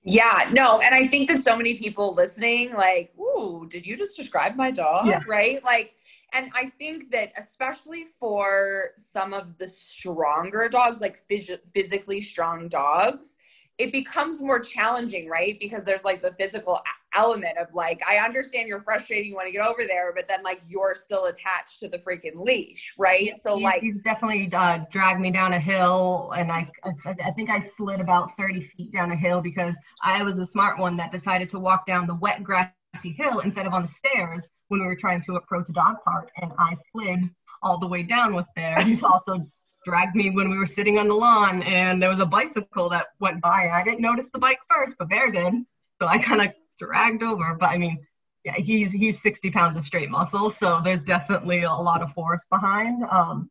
Yeah, 0.04 0.50
no, 0.54 0.80
and 0.80 0.96
I 0.96 1.08
think 1.08 1.30
that 1.30 1.44
so 1.44 1.56
many 1.56 1.76
people 1.76 2.16
listening, 2.16 2.74
like, 2.74 3.14
ooh, 3.20 3.68
did 3.70 3.86
you 3.86 3.98
just 3.98 4.16
describe 4.16 4.56
my 4.56 4.72
dog? 4.72 5.08
Yeah. 5.08 5.22
Right? 5.28 5.64
Like, 5.64 5.94
and 6.34 6.50
I 6.54 6.72
think 6.78 7.12
that 7.12 7.32
especially 7.38 8.06
for 8.06 8.90
some 8.98 9.34
of 9.34 9.58
the 9.58 9.68
stronger 9.68 10.68
dogs, 10.70 11.02
like 11.02 11.20
phys- 11.30 11.60
physically 11.74 12.22
strong 12.22 12.68
dogs, 12.68 13.38
it 13.78 13.92
becomes 13.92 14.42
more 14.42 14.60
challenging, 14.60 15.30
right? 15.30 15.58
Because 15.60 15.84
Bear's 15.84 16.04
like 16.04 16.22
the 16.22 16.32
physical 16.32 16.80
element 17.16 17.58
of 17.60 17.74
like, 17.74 18.02
I 18.08 18.18
understand 18.18 18.68
you're 18.68 18.82
frustrated, 18.82 19.28
you 19.28 19.36
want 19.36 19.48
to 19.48 19.52
get 19.52 19.66
over 19.66 19.84
there, 19.88 20.14
but 20.16 20.28
then 20.28 20.44
like 20.44 20.62
you're 20.68 20.96
still 20.96 21.26
attached 21.26 21.80
to 21.82 21.88
the 21.88 22.00
freaking 22.00 22.36
leash, 22.36 22.96
right? 22.98 23.40
So 23.40 23.56
he's, 23.56 23.64
like, 23.64 23.82
he's 23.82 24.00
definitely 24.00 24.50
uh, 24.52 24.80
dragged 24.92 25.20
me 25.20 25.30
down 25.30 25.54
a 25.54 25.60
hill, 25.60 26.34
and 26.36 26.52
I, 26.52 26.70
I, 26.84 27.16
I 27.26 27.32
think 27.32 27.50
I 27.50 27.60
slid 27.60 28.00
about 28.00 28.36
30 28.38 28.62
feet 28.62 28.94
down 28.94 29.12
a 29.12 29.16
hill 29.16 29.42
because 29.42 29.78
I 30.04 30.24
was 30.24 30.38
the 30.38 30.46
smart 30.46 30.80
one 30.80 30.98
that 30.98 31.12
decided 31.12 31.50
to 31.50 31.60
walk 31.60 31.86
down 31.86 32.08
the 32.08 32.16
wet 32.16 32.44
grassy 32.44 32.74
hill 33.04 33.40
instead 33.40 33.68
of 33.68 33.74
on 33.74 33.84
the 33.84 33.90
stairs 33.90 34.50
when 34.70 34.80
we 34.80 34.88
were 34.88 34.96
trying 34.96 35.22
to 35.24 35.36
approach 35.36 35.70
a 35.70 35.74
dog 35.74 35.98
park, 36.04 36.30
and 36.42 36.52
I 36.58 36.76
slid 36.92 37.30
all 37.62 37.78
the 37.78 37.88
way 37.88 38.04
down 38.04 38.36
with 38.36 38.46
there. 38.56 38.82
He's 38.84 39.04
also 39.04 39.48
dragged 39.88 40.18
me 40.18 40.30
when 40.30 40.50
we 40.50 40.58
were 40.58 40.68
sitting 40.68 41.00
on 41.00 41.08
the 41.08 41.16
lawn 41.16 41.64
and 41.64 42.02
there 42.02 42.10
was 42.10 42.20
a 42.20 42.26
bicycle 42.26 42.90
that 42.90 43.08
went 43.22 43.42
by 43.42 43.70
I 43.72 43.86
didn't 43.86 44.02
notice 44.02 44.28
the 44.34 44.38
bike 44.38 44.60
first, 44.70 44.96
but 45.00 45.08
Bear 45.08 45.32
did. 45.32 45.54
So 46.02 46.08
I 46.08 46.18
kind 46.18 46.42
of 46.42 46.50
dragged 46.78 47.24
over. 47.24 47.56
But 47.58 47.70
I 47.70 47.78
mean, 47.78 48.06
yeah, 48.44 48.56
he's 48.56 48.92
he's 48.92 49.22
60 49.22 49.50
pounds 49.52 49.78
of 49.78 49.84
straight 49.84 50.10
muscle, 50.10 50.50
so 50.50 50.82
there's 50.84 51.06
definitely 51.06 51.64
a 51.64 51.72
lot 51.72 52.02
of 52.02 52.12
force 52.12 52.42
behind. 52.52 53.02
Um, 53.10 53.50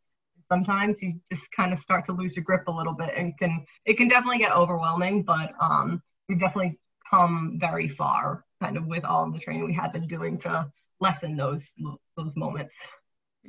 sometimes 0.53 1.03
you 1.03 1.15
just 1.33 1.51
kind 1.53 1.73
of 1.73 1.79
start 1.79 2.05
to 2.05 2.13
lose 2.13 2.37
your 2.37 2.45
grip 2.45 2.69
a 2.69 2.71
little 2.71 2.93
bit 2.93 3.13
and 3.17 3.37
can 3.39 3.65
it 3.87 3.97
can 3.97 4.09
definitely 4.09 4.39
get 4.39 4.53
overwhelming, 4.53 5.23
but 5.23 5.53
um, 5.59 6.03
we've 6.29 6.39
definitely 6.39 6.79
come 7.11 7.57
very 7.59 7.89
far 7.89 8.45
kind 8.63 8.77
of 8.77 8.87
with 8.87 9.07
all 9.07 9.25
of 9.25 9.33
the 9.33 9.39
training 9.39 9.65
we 9.65 9.73
have 9.73 9.93
been 9.95 10.07
doing 10.07 10.37
to 10.41 10.71
lessen 11.01 11.35
those 11.35 11.71
those 12.15 12.37
moments. 12.37 12.75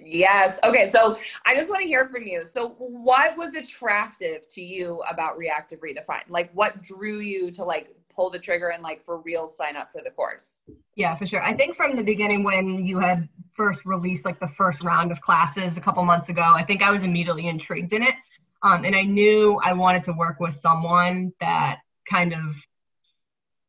Yes. 0.04 0.60
Okay. 0.64 0.88
So 0.88 1.18
I 1.46 1.56
just 1.56 1.70
want 1.70 1.82
to 1.82 1.88
hear 1.88 2.08
from 2.08 2.26
you. 2.26 2.46
So, 2.46 2.70
what 2.78 3.38
was 3.38 3.56
attractive 3.56 4.48
to 4.50 4.62
you 4.62 5.02
about 5.10 5.38
Reactive 5.38 5.80
Redefine? 5.80 6.24
Like, 6.30 6.52
what 6.54 6.82
drew 6.84 7.20
you 7.20 7.52
to 7.52 7.64
like 7.64 7.94
pull 8.14 8.30
the 8.30 8.40
trigger 8.40 8.70
and 8.70 8.84
like 8.84 9.02
for 9.02 9.20
real 9.22 9.48
sign 9.48 9.76
up 9.76 9.92
for 9.92 10.02
the 10.04 10.12
course? 10.12 10.62
Yeah, 10.96 11.16
for 11.16 11.26
sure. 11.26 11.42
I 11.42 11.54
think 11.54 11.78
from 11.78 11.96
the 11.96 12.04
beginning 12.04 12.44
when 12.44 12.86
you 12.86 13.00
had 13.00 13.30
first 13.54 13.86
released 13.86 14.26
like 14.26 14.40
the 14.40 14.48
first 14.48 14.84
round 14.84 15.12
of 15.12 15.22
classes 15.22 15.78
a 15.78 15.82
couple 15.82 16.04
months 16.04 16.30
ago, 16.30 16.42
I 16.42 16.64
think 16.64 16.82
I 16.82 16.92
was 16.92 17.04
immediately 17.04 17.48
intrigued 17.48 17.94
in 17.94 18.04
it. 18.04 18.16
Um, 18.64 18.86
and 18.86 18.96
I 18.96 19.04
knew 19.04 19.60
I 19.64 19.74
wanted 19.74 20.04
to 20.06 20.14
work 20.14 20.40
with 20.40 20.56
someone 20.56 21.32
that 21.40 21.80
kind 22.10 22.34
of 22.34 22.56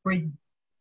re- 0.05 0.31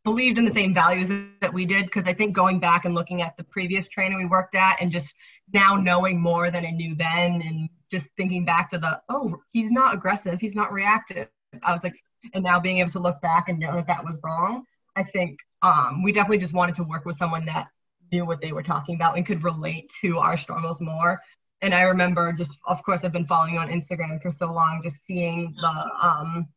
believed 0.08 0.38
in 0.38 0.46
the 0.46 0.54
same 0.54 0.74
values 0.74 1.10
that 1.42 1.54
we 1.54 1.66
did 1.66 1.84
because 1.84 2.08
I 2.08 2.14
think 2.14 2.34
going 2.34 2.62
back 2.62 2.86
and 2.86 2.96
looking 2.96 3.22
at 3.22 3.36
the 3.36 3.44
previous 3.44 3.90
training 3.90 4.18
we 4.18 4.26
worked 4.26 4.56
at 4.56 4.78
and 4.80 4.90
just 4.90 5.14
now 5.52 5.76
knowing 5.76 6.18
more 6.22 6.50
than 6.50 6.66
I 6.66 6.70
knew 6.70 6.96
then 6.96 7.42
and 7.42 7.68
just 7.92 8.08
thinking 8.16 8.46
back 8.46 8.70
to 8.70 8.78
the 8.78 9.02
oh 9.10 9.36
he's 9.52 9.70
not 9.70 9.94
aggressive 9.94 10.40
he's 10.40 10.56
not 10.56 10.72
reactive 10.72 11.28
I 11.62 11.74
was 11.74 11.84
like 11.84 11.96
and 12.34 12.42
now 12.42 12.58
being 12.58 12.78
able 12.78 12.92
to 12.92 13.00
look 13.00 13.20
back 13.20 13.50
and 13.50 13.60
know 13.60 13.74
that 13.74 13.88
that 13.88 14.06
was 14.06 14.18
wrong 14.24 14.64
I 14.96 15.04
think 15.04 15.40
um, 15.62 16.02
we 16.04 16.14
definitely 16.14 16.38
just 16.38 16.54
wanted 16.54 16.76
to 16.76 16.84
work 16.84 17.04
with 17.04 17.18
someone 17.18 17.44
that 17.48 17.68
knew 18.10 18.24
what 18.24 18.40
they 18.40 18.54
were 18.54 18.64
talking 18.64 18.96
about 18.96 19.18
and 19.18 19.26
could 19.26 19.44
relate 19.44 19.92
to 20.02 20.20
our 20.20 20.38
struggles 20.38 20.80
more. 20.80 21.20
And 21.62 21.76
I 21.76 21.82
remember 21.82 22.32
just 22.32 22.56
of 22.66 22.82
course 22.82 23.04
I've 23.04 23.12
been 23.12 23.26
following 23.26 23.56
you 23.56 23.60
on 23.60 23.68
Instagram 23.68 24.22
for 24.22 24.32
so 24.32 24.54
long 24.54 24.80
just 24.82 25.04
seeing 25.06 25.54
the 25.60 25.86
um, 26.02 26.48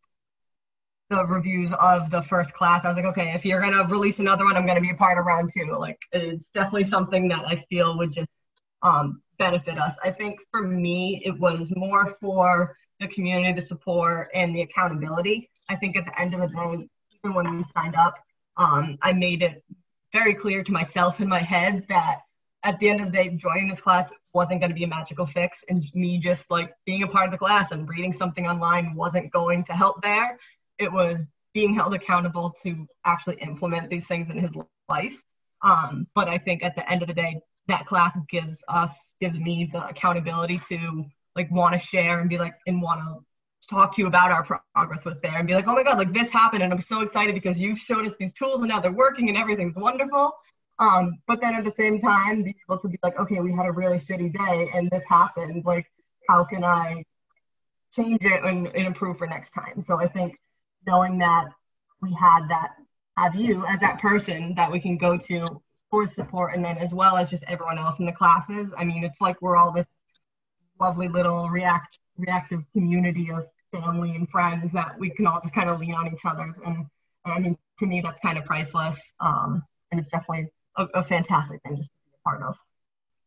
the 1.11 1.27
reviews 1.27 1.73
of 1.73 2.11
the 2.11 2.23
first 2.23 2.55
class, 2.55 2.85
I 2.85 2.89
was 2.89 2.97
like, 2.97 3.07
okay, 3.07 3.33
if 3.35 3.45
you're 3.45 3.61
gonna 3.61 3.85
release 3.85 4.21
another 4.21 4.45
one, 4.45 4.57
I'm 4.57 4.67
gonna 4.67 4.81
be 4.81 4.91
a 4.91 4.95
part 4.95 5.19
of 5.19 5.27
round 5.27 5.51
two. 5.53 5.77
Like, 5.77 5.99
it's 6.13 6.47
definitely 6.51 6.85
something 6.85 7.29
that 7.29 7.45
I 7.47 7.65
feel 7.69 7.99
would 7.99 8.13
just 8.13 8.31
um, 8.83 9.21
benefit 9.39 9.79
us. 9.79 9.95
I 10.03 10.13
think 10.13 10.41
for 10.51 10.63
me, 10.63 11.21
it 11.25 11.39
was 11.39 11.73
more 11.75 12.17
for 12.21 12.77
the 13.01 13.09
community, 13.09 13.53
the 13.53 13.63
support, 13.63 14.29
and 14.35 14.55
the 14.55 14.63
accountability. 14.63 15.51
I 15.69 15.77
think 15.77 15.97
at 15.97 16.05
the 16.05 16.21
end 16.21 16.35
of 16.35 16.41
the 16.41 16.49
day, 16.49 16.89
even 17.23 17.35
when 17.35 17.57
we 17.57 17.63
signed 17.63 17.97
up, 17.97 18.19
um, 18.57 18.99
I 19.03 19.13
made 19.13 19.43
it 19.43 19.65
very 20.13 20.35
clear 20.35 20.63
to 20.63 20.73
myself 20.73 21.21
in 21.21 21.29
my 21.29 21.41
head 21.41 21.87
that 21.89 22.21
at 22.63 22.79
the 22.79 22.89
end 22.89 23.01
of 23.01 23.07
the 23.07 23.13
day, 23.13 23.31
joining 23.31 23.69
this 23.69 23.81
class 23.81 24.11
wasn't 24.33 24.61
going 24.61 24.71
to 24.71 24.75
be 24.75 24.85
a 24.85 24.89
magical 24.89 25.27
fix. 25.27 25.65
And 25.69 25.83
me 25.95 26.19
just 26.19 26.51
like 26.51 26.75
being 26.85 27.03
a 27.03 27.09
part 27.09 27.27
of 27.27 27.33
the 27.33 27.39
class 27.39 27.73
and 27.73 27.89
reading 27.89 28.13
something 28.13 28.47
online 28.47 28.95
wasn't 28.95 29.33
going 29.33 29.65
to 29.65 29.73
help 29.73 30.03
there. 30.03 30.39
It 30.81 30.93
was 30.93 31.19
being 31.55 31.75
held 31.75 31.95
accountable 31.95 32.55
to 32.63 32.87
actually 33.05 33.37
implement 33.37 33.91
these 33.91 34.07
things 34.07 34.29
in 34.31 34.39
his 34.39 34.57
life. 34.89 35.21
Um, 35.63 36.07
but 36.15 36.29
I 36.29 36.39
think 36.39 36.65
at 36.65 36.75
the 36.75 36.91
end 36.91 37.03
of 37.03 37.09
the 37.09 37.15
day, 37.15 37.41
that 37.69 37.87
class 37.87 38.17
gives 38.29 38.63
us, 38.69 38.97
gives 39.21 39.39
me 39.39 39.69
the 39.73 39.87
accountability 39.87 40.61
to 40.71 41.05
like 41.37 41.51
want 41.51 41.75
to 41.75 41.79
share 41.79 42.21
and 42.21 42.29
be 42.29 42.39
like, 42.39 42.55
and 42.67 42.83
want 42.83 43.01
to 43.01 43.25
talk 43.69 43.95
to 43.95 44.03
you 44.03 44.09
about 44.09 44.33
our 44.33 44.63
progress 44.75 45.05
with 45.05 45.21
Bear 45.23 45.39
and 45.39 45.47
be 45.47 45.55
like, 45.55 45.69
oh 45.69 45.75
my 45.75 45.83
God, 45.83 45.99
like 45.99 46.13
this 46.13 46.31
happened. 46.31 46.63
And 46.63 46.73
I'm 46.73 46.81
so 46.81 47.03
excited 47.03 47.35
because 47.35 47.59
you 47.59 47.77
showed 47.77 48.05
us 48.05 48.15
these 48.19 48.33
tools 48.33 48.61
and 48.61 48.69
now 48.69 48.81
they're 48.81 48.93
working 48.93 49.29
and 49.29 49.39
everything's 49.39 49.77
wonderful. 49.77 50.33
Um, 50.79 51.19
but 51.29 51.41
then 51.41 51.55
at 51.55 51.65
the 51.65 51.73
same 51.73 52.01
time, 52.01 52.43
be 52.43 52.57
able 52.69 52.79
to 52.79 52.89
be 52.89 52.99
like, 53.03 53.19
okay, 53.21 53.41
we 53.41 53.53
had 53.53 53.67
a 53.67 53.73
really 53.73 53.99
shitty 53.99 54.33
day 54.33 54.71
and 54.75 54.91
this 54.91 55.03
happened. 55.09 55.65
Like, 55.65 55.87
how 56.29 56.45
can 56.45 56.65
I 56.65 57.05
change 57.95 58.25
it 58.25 58.45
and, 58.45 58.67
and 58.69 58.87
improve 58.87 59.19
for 59.19 59.27
next 59.27 59.51
time? 59.51 59.83
So 59.83 60.01
I 60.01 60.09
think 60.09 60.37
knowing 60.87 61.19
that 61.19 61.49
we 62.01 62.13
had 62.15 62.49
that, 62.49 62.75
have 63.17 63.35
you 63.35 63.65
as 63.67 63.81
that 63.81 64.01
person 64.01 64.55
that 64.55 64.71
we 64.71 64.81
can 64.81 64.97
go 64.97 65.17
to 65.17 65.61
for 65.91 66.07
support, 66.07 66.55
and 66.55 66.65
then 66.65 66.79
as 66.79 66.95
well 66.95 67.17
as 67.17 67.29
just 67.29 67.45
everyone 67.49 67.79
else 67.79 67.99
in 67.99 68.07
the 68.07 68.13
classes. 68.13 68.73
I 68.77 68.85
mean, 68.85 69.05
it's 69.05 69.21
like 69.21 69.43
we're 69.43 69.57
all 69.57 69.73
this 69.73 69.87
lovely 70.81 71.09
little 71.09 71.51
react 71.51 71.99
reactive 72.17 72.63
community 72.73 73.31
of 73.31 73.47
family 73.73 74.15
and 74.15 74.29
friends 74.29 74.73
that 74.73 74.99
we 74.99 75.11
can 75.11 75.27
all 75.27 75.41
just 75.41 75.55
kind 75.55 75.71
of 75.71 75.81
lean 75.81 75.95
on 75.95 76.13
each 76.13 76.25
other's 76.25 76.59
and, 76.65 76.87
and 77.25 77.35
I 77.35 77.39
mean 77.39 77.57
to 77.79 77.87
me 77.87 78.01
that's 78.01 78.21
kind 78.21 78.37
of 78.37 78.45
priceless 78.45 79.13
um, 79.21 79.63
and 79.91 80.01
it's 80.01 80.11
definitely 80.11 80.49
a, 80.77 80.85
a 80.95 81.05
fantastic 81.05 81.63
thing 81.63 81.77
to 81.77 81.83
be 81.83 81.89
a 82.15 82.29
part 82.29 82.43
of. 82.43 82.57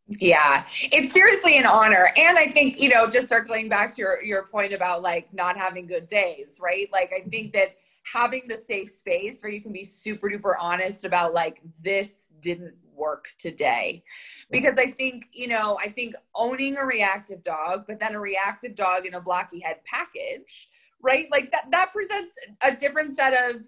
Yeah, 0.08 0.66
it's 0.92 1.14
seriously 1.14 1.58
an 1.58 1.66
honor. 1.66 2.10
And 2.18 2.38
I 2.38 2.48
think, 2.48 2.80
you 2.80 2.90
know, 2.90 3.10
just 3.10 3.30
circling 3.30 3.70
back 3.70 3.96
to 3.96 4.02
your, 4.02 4.24
your 4.24 4.48
point 4.48 4.74
about 4.74 5.02
like 5.02 5.34
not 5.34 5.56
having 5.56 5.88
good 5.88 6.08
days, 6.08 6.60
right? 6.62 6.90
Like, 6.92 7.12
I 7.16 7.28
think 7.30 7.54
that 7.54 7.78
having 8.12 8.44
the 8.48 8.58
safe 8.58 8.90
space 8.90 9.42
where 9.42 9.52
you 9.52 9.62
can 9.62 9.72
be 9.72 9.86
super 9.86 10.30
duper 10.30 10.56
honest 10.60 11.06
about 11.06 11.34
like, 11.34 11.62
this 11.82 12.28
didn't 12.42 12.74
work 12.94 13.30
today. 13.40 14.04
Because 14.52 14.78
I 14.78 14.92
think, 14.92 15.28
you 15.32 15.48
know, 15.48 15.80
I 15.82 15.88
think 15.88 16.16
owning 16.36 16.78
a 16.78 16.86
reactive 16.86 17.42
dog, 17.42 17.86
but 17.88 18.00
then 18.00 18.16
a 18.16 18.20
reactive 18.20 18.76
dog 18.76 19.06
in 19.06 19.14
a 19.14 19.22
blocky 19.22 19.62
head 19.62 19.78
package, 19.86 20.70
right? 21.02 21.28
Like 21.32 21.50
that, 21.54 21.72
that 21.72 21.94
presents 21.94 22.36
a 22.62 22.76
different 22.76 23.14
set 23.14 23.34
of 23.34 23.66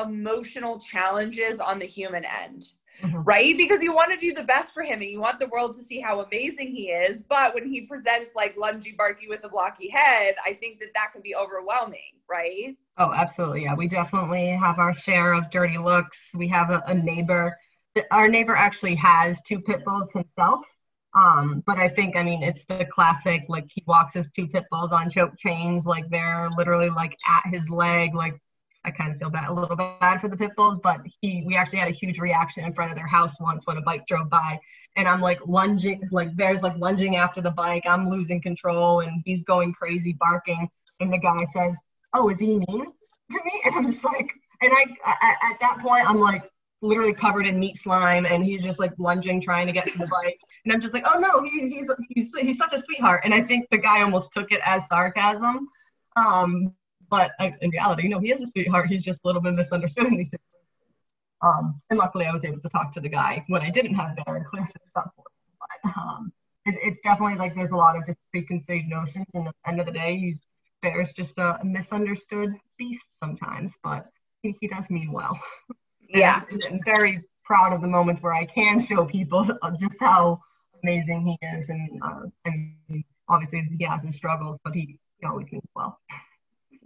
emotional 0.00 0.78
challenges 0.78 1.60
on 1.60 1.80
the 1.80 1.86
human 1.86 2.24
end. 2.24 2.68
Mm-hmm. 3.02 3.22
Right? 3.22 3.56
Because 3.56 3.82
you 3.82 3.92
want 3.92 4.12
to 4.12 4.18
do 4.18 4.32
the 4.32 4.44
best 4.44 4.72
for 4.72 4.82
him 4.82 5.02
and 5.02 5.10
you 5.10 5.20
want 5.20 5.40
the 5.40 5.48
world 5.48 5.74
to 5.76 5.82
see 5.82 6.00
how 6.00 6.20
amazing 6.20 6.70
he 6.70 6.90
is. 6.90 7.20
But 7.20 7.54
when 7.54 7.66
he 7.68 7.86
presents 7.86 8.30
like 8.34 8.56
lungy 8.56 8.96
barky 8.96 9.28
with 9.28 9.44
a 9.44 9.48
blocky 9.48 9.90
head, 9.90 10.36
I 10.44 10.54
think 10.54 10.78
that 10.80 10.90
that 10.94 11.12
can 11.12 11.20
be 11.20 11.34
overwhelming, 11.34 12.12
right? 12.30 12.76
Oh, 12.96 13.12
absolutely. 13.12 13.64
Yeah. 13.64 13.74
We 13.74 13.88
definitely 13.88 14.48
have 14.48 14.78
our 14.78 14.94
share 14.94 15.34
of 15.34 15.50
dirty 15.50 15.78
looks. 15.78 16.30
We 16.34 16.48
have 16.48 16.70
a, 16.70 16.82
a 16.86 16.94
neighbor. 16.94 17.58
Our 18.10 18.28
neighbor 18.28 18.54
actually 18.56 18.94
has 18.96 19.40
two 19.42 19.60
pit 19.60 19.84
bulls 19.84 20.08
himself. 20.12 20.64
Um, 21.14 21.62
but 21.64 21.78
I 21.78 21.88
think, 21.88 22.16
I 22.16 22.24
mean, 22.24 22.42
it's 22.42 22.64
the 22.64 22.84
classic, 22.90 23.44
like 23.48 23.66
he 23.72 23.84
walks 23.86 24.14
his 24.14 24.26
two 24.34 24.48
pit 24.48 24.64
bulls 24.70 24.90
on 24.92 25.10
choke 25.10 25.38
chains, 25.38 25.86
like 25.86 26.08
they're 26.10 26.48
literally 26.56 26.90
like 26.90 27.16
at 27.28 27.48
his 27.52 27.70
leg, 27.70 28.14
like 28.14 28.34
I 28.84 28.90
kind 28.90 29.12
of 29.12 29.18
feel 29.18 29.30
bad, 29.30 29.48
a 29.48 29.52
little 29.52 29.76
bad 29.76 30.20
for 30.20 30.28
the 30.28 30.36
pit 30.36 30.52
bulls, 30.56 30.78
but 30.82 31.00
he, 31.20 31.42
we 31.46 31.56
actually 31.56 31.78
had 31.78 31.88
a 31.88 31.92
huge 31.92 32.18
reaction 32.18 32.64
in 32.64 32.74
front 32.74 32.92
of 32.92 32.98
their 32.98 33.06
house 33.06 33.34
once 33.40 33.66
when 33.66 33.78
a 33.78 33.82
bike 33.82 34.06
drove 34.06 34.28
by, 34.28 34.58
and 34.96 35.08
I'm 35.08 35.20
like 35.20 35.40
lunging, 35.46 36.06
like 36.10 36.36
there's 36.36 36.62
like 36.62 36.76
lunging 36.76 37.16
after 37.16 37.40
the 37.40 37.50
bike. 37.50 37.84
I'm 37.86 38.10
losing 38.10 38.42
control, 38.42 39.00
and 39.00 39.22
he's 39.24 39.42
going 39.42 39.72
crazy, 39.72 40.12
barking, 40.12 40.68
and 41.00 41.12
the 41.12 41.18
guy 41.18 41.44
says, 41.52 41.78
"Oh, 42.12 42.28
is 42.28 42.38
he 42.38 42.56
mean 42.56 42.86
to 43.30 43.40
me?" 43.44 43.62
And 43.64 43.74
I'm 43.74 43.86
just 43.86 44.04
like, 44.04 44.28
and 44.60 44.72
I, 44.72 44.86
I 45.04 45.34
at 45.50 45.60
that 45.60 45.78
point, 45.80 46.08
I'm 46.08 46.20
like 46.20 46.50
literally 46.82 47.14
covered 47.14 47.46
in 47.46 47.58
meat 47.58 47.78
slime, 47.78 48.26
and 48.26 48.44
he's 48.44 48.62
just 48.62 48.78
like 48.78 48.92
lunging, 48.98 49.40
trying 49.40 49.66
to 49.66 49.72
get 49.72 49.86
to 49.88 49.98
the 49.98 50.06
bike, 50.06 50.38
and 50.64 50.74
I'm 50.74 50.80
just 50.80 50.92
like, 50.92 51.06
"Oh 51.06 51.18
no, 51.18 51.42
he, 51.42 51.68
he's 51.68 51.90
he's 52.10 52.36
he's 52.36 52.58
such 52.58 52.74
a 52.74 52.78
sweetheart," 52.80 53.22
and 53.24 53.32
I 53.32 53.40
think 53.40 53.68
the 53.70 53.78
guy 53.78 54.02
almost 54.02 54.32
took 54.32 54.52
it 54.52 54.60
as 54.62 54.86
sarcasm. 54.88 55.68
Um, 56.16 56.74
but 57.10 57.32
I, 57.38 57.54
in 57.60 57.70
reality, 57.70 58.08
no, 58.08 58.18
he 58.18 58.30
is 58.30 58.40
a 58.40 58.46
sweetheart. 58.46 58.88
He's 58.88 59.02
just 59.02 59.20
a 59.24 59.26
little 59.26 59.42
bit 59.42 59.54
misunderstood 59.54 60.06
in 60.06 60.16
these 60.16 60.26
situations. 60.26 60.54
Um, 61.42 61.80
and 61.90 61.98
luckily, 61.98 62.26
I 62.26 62.32
was 62.32 62.44
able 62.44 62.60
to 62.60 62.68
talk 62.70 62.92
to 62.94 63.00
the 63.00 63.08
guy 63.08 63.44
when 63.48 63.62
I 63.62 63.70
didn't 63.70 63.94
have 63.94 64.16
Bear 64.16 64.36
and 64.36 64.46
clear 64.46 64.64
things 64.64 64.90
up 64.96 65.12
for 65.16 65.22
him. 65.22 65.58
But 65.82 65.90
um, 65.96 66.32
it, 66.66 66.74
it's 66.82 67.00
definitely 67.02 67.36
like 67.36 67.54
there's 67.54 67.70
a 67.70 67.76
lot 67.76 67.96
of 67.96 68.06
just 68.06 68.18
preconceived 68.30 68.88
notions. 68.88 69.26
And 69.34 69.48
at 69.48 69.54
the 69.64 69.70
end 69.70 69.80
of 69.80 69.86
the 69.86 69.92
day, 69.92 70.16
he's 70.18 70.46
Bear's 70.82 71.12
just 71.12 71.38
a, 71.38 71.58
misunderstood 71.64 72.54
beast 72.78 73.06
sometimes, 73.18 73.74
but 73.82 74.06
he, 74.42 74.56
he 74.60 74.68
does 74.68 74.90
mean 74.90 75.12
well. 75.12 75.38
Yeah. 76.06 76.42
very 76.84 77.22
proud 77.44 77.72
of 77.72 77.80
the 77.80 77.88
moments 77.88 78.22
where 78.22 78.34
I 78.34 78.44
can 78.44 78.86
show 78.86 79.04
people 79.04 79.44
just 79.80 79.96
how 79.98 80.40
amazing 80.84 81.26
he 81.26 81.46
is. 81.48 81.70
And, 81.70 82.00
uh, 82.02 82.20
and 82.44 83.04
obviously, 83.28 83.68
he 83.76 83.84
has 83.84 84.02
his 84.02 84.14
struggles, 84.14 84.60
but 84.62 84.74
he, 84.74 84.98
he 85.18 85.26
always 85.26 85.50
means 85.50 85.64
well. 85.74 85.98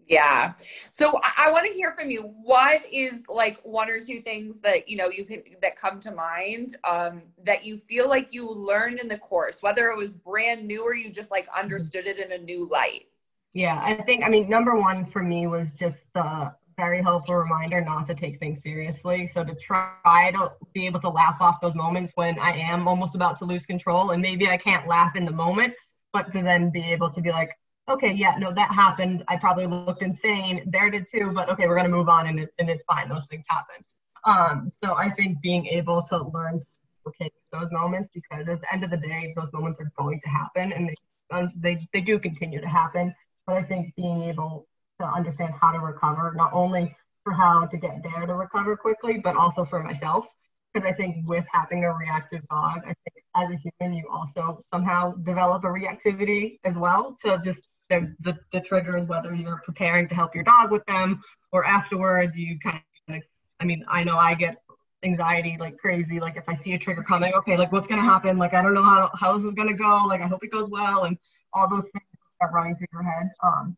Yeah. 0.08 0.54
So 0.90 1.20
I, 1.22 1.48
I 1.48 1.52
want 1.52 1.66
to 1.66 1.72
hear 1.72 1.92
from 1.92 2.10
you. 2.10 2.22
What 2.22 2.82
is 2.90 3.26
like 3.28 3.60
one 3.62 3.90
or 3.90 4.00
two 4.00 4.22
things 4.22 4.58
that 4.60 4.88
you 4.88 4.96
know 4.96 5.08
you 5.08 5.24
can 5.24 5.42
that 5.60 5.76
come 5.76 6.00
to 6.00 6.12
mind 6.12 6.76
um, 6.88 7.22
that 7.44 7.64
you 7.64 7.78
feel 7.78 8.08
like 8.08 8.28
you 8.32 8.50
learned 8.50 9.00
in 9.00 9.08
the 9.08 9.18
course, 9.18 9.62
whether 9.62 9.88
it 9.90 9.96
was 9.96 10.14
brand 10.14 10.66
new 10.66 10.82
or 10.82 10.94
you 10.94 11.10
just 11.10 11.30
like 11.30 11.46
mm-hmm. 11.48 11.60
understood 11.60 12.06
it 12.06 12.18
in 12.18 12.32
a 12.32 12.38
new 12.38 12.68
light? 12.68 13.06
Yeah, 13.52 13.80
I 13.82 13.94
think 14.02 14.24
I 14.24 14.28
mean 14.28 14.48
number 14.48 14.76
one 14.76 15.04
for 15.06 15.22
me 15.22 15.46
was 15.46 15.72
just 15.72 16.00
the 16.14 16.54
very 16.78 17.02
helpful 17.02 17.34
reminder 17.34 17.80
not 17.80 18.06
to 18.06 18.14
take 18.14 18.38
things 18.38 18.62
seriously. 18.62 19.26
So 19.26 19.44
to 19.44 19.54
try 19.56 20.30
to 20.32 20.52
be 20.72 20.86
able 20.86 21.00
to 21.00 21.08
laugh 21.08 21.36
off 21.40 21.60
those 21.60 21.74
moments 21.74 22.12
when 22.14 22.38
I 22.38 22.52
am 22.52 22.86
almost 22.86 23.16
about 23.16 23.38
to 23.40 23.44
lose 23.44 23.66
control, 23.66 24.12
and 24.12 24.22
maybe 24.22 24.48
I 24.48 24.56
can't 24.56 24.86
laugh 24.86 25.16
in 25.16 25.24
the 25.24 25.32
moment, 25.32 25.74
but 26.12 26.32
to 26.32 26.42
then 26.42 26.70
be 26.70 26.84
able 26.92 27.10
to 27.10 27.20
be 27.20 27.30
like, 27.30 27.50
okay, 27.88 28.12
yeah, 28.12 28.34
no, 28.38 28.52
that 28.52 28.70
happened. 28.70 29.24
I 29.28 29.36
probably 29.36 29.66
looked 29.66 30.02
insane. 30.02 30.62
Bear 30.66 30.90
did 30.90 31.06
too, 31.10 31.32
but 31.34 31.48
okay, 31.50 31.66
we're 31.66 31.76
gonna 31.76 31.88
move 31.88 32.08
on 32.08 32.26
and, 32.26 32.40
it, 32.40 32.54
and 32.58 32.68
it's 32.68 32.84
fine. 32.84 33.08
Those 33.08 33.26
things 33.26 33.44
happen. 33.48 33.84
Um, 34.24 34.70
so 34.82 34.94
I 34.94 35.10
think 35.10 35.40
being 35.40 35.66
able 35.66 36.02
to 36.02 36.24
learn 36.28 36.60
to 36.60 36.66
okay 37.06 37.30
those 37.52 37.70
moments 37.72 38.10
because 38.12 38.48
at 38.48 38.60
the 38.60 38.72
end 38.72 38.84
of 38.84 38.90
the 38.90 38.96
day, 38.96 39.32
those 39.36 39.52
moments 39.52 39.80
are 39.80 39.90
going 39.98 40.20
to 40.20 40.28
happen 40.28 40.72
and 40.72 40.88
they, 40.88 40.94
um, 41.30 41.50
they, 41.56 41.86
they 41.92 42.00
do 42.00 42.18
continue 42.18 42.60
to 42.60 42.68
happen. 42.68 43.14
But 43.46 43.56
I 43.56 43.62
think 43.62 43.94
being 43.96 44.24
able 44.24 44.66
to 45.00 45.06
understand 45.06 45.54
how 45.60 45.72
to 45.72 45.78
recover, 45.78 46.34
not 46.36 46.52
only 46.52 46.94
for 47.24 47.32
how 47.32 47.66
to 47.66 47.76
get 47.76 48.02
there 48.02 48.26
to 48.26 48.34
recover 48.34 48.76
quickly, 48.76 49.18
but 49.18 49.36
also 49.36 49.64
for 49.64 49.82
myself. 49.82 50.26
Because 50.72 50.86
I 50.86 50.92
think 50.92 51.26
with 51.26 51.46
having 51.50 51.84
a 51.84 51.92
reactive 51.94 52.46
dog, 52.48 52.80
I 52.84 52.92
think 52.92 53.24
as 53.34 53.48
a 53.50 53.56
human, 53.56 53.96
you 53.96 54.06
also 54.10 54.60
somehow 54.70 55.14
develop 55.14 55.64
a 55.64 55.68
reactivity 55.68 56.58
as 56.64 56.76
well 56.76 57.16
to 57.24 57.40
just 57.42 57.62
the, 57.90 58.14
the, 58.20 58.38
the 58.52 58.60
triggers, 58.60 59.06
whether 59.06 59.34
you're 59.34 59.62
preparing 59.64 60.08
to 60.08 60.14
help 60.14 60.34
your 60.34 60.44
dog 60.44 60.70
with 60.70 60.84
them 60.86 61.22
or 61.52 61.64
afterwards, 61.64 62.36
you 62.36 62.58
kind 62.58 62.80
of, 63.08 63.22
I 63.60 63.64
mean, 63.64 63.84
I 63.88 64.04
know 64.04 64.18
I 64.18 64.34
get 64.34 64.62
anxiety 65.02 65.56
like 65.58 65.78
crazy. 65.78 66.20
Like 66.20 66.36
if 66.36 66.44
I 66.48 66.54
see 66.54 66.74
a 66.74 66.78
trigger 66.78 67.02
coming, 67.02 67.32
okay, 67.34 67.56
like 67.56 67.72
what's 67.72 67.86
going 67.86 68.00
to 68.00 68.06
happen? 68.06 68.38
Like, 68.38 68.54
I 68.54 68.62
don't 68.62 68.74
know 68.74 68.82
how, 68.82 69.10
how 69.14 69.36
this 69.36 69.44
is 69.44 69.54
going 69.54 69.68
to 69.68 69.74
go. 69.74 70.04
Like, 70.06 70.20
I 70.20 70.26
hope 70.26 70.44
it 70.44 70.52
goes 70.52 70.68
well. 70.68 71.04
And 71.04 71.16
all 71.52 71.68
those 71.68 71.88
things 71.90 72.04
are 72.40 72.50
running 72.52 72.76
through 72.76 72.88
your 72.92 73.02
head. 73.02 73.30
Um, 73.42 73.76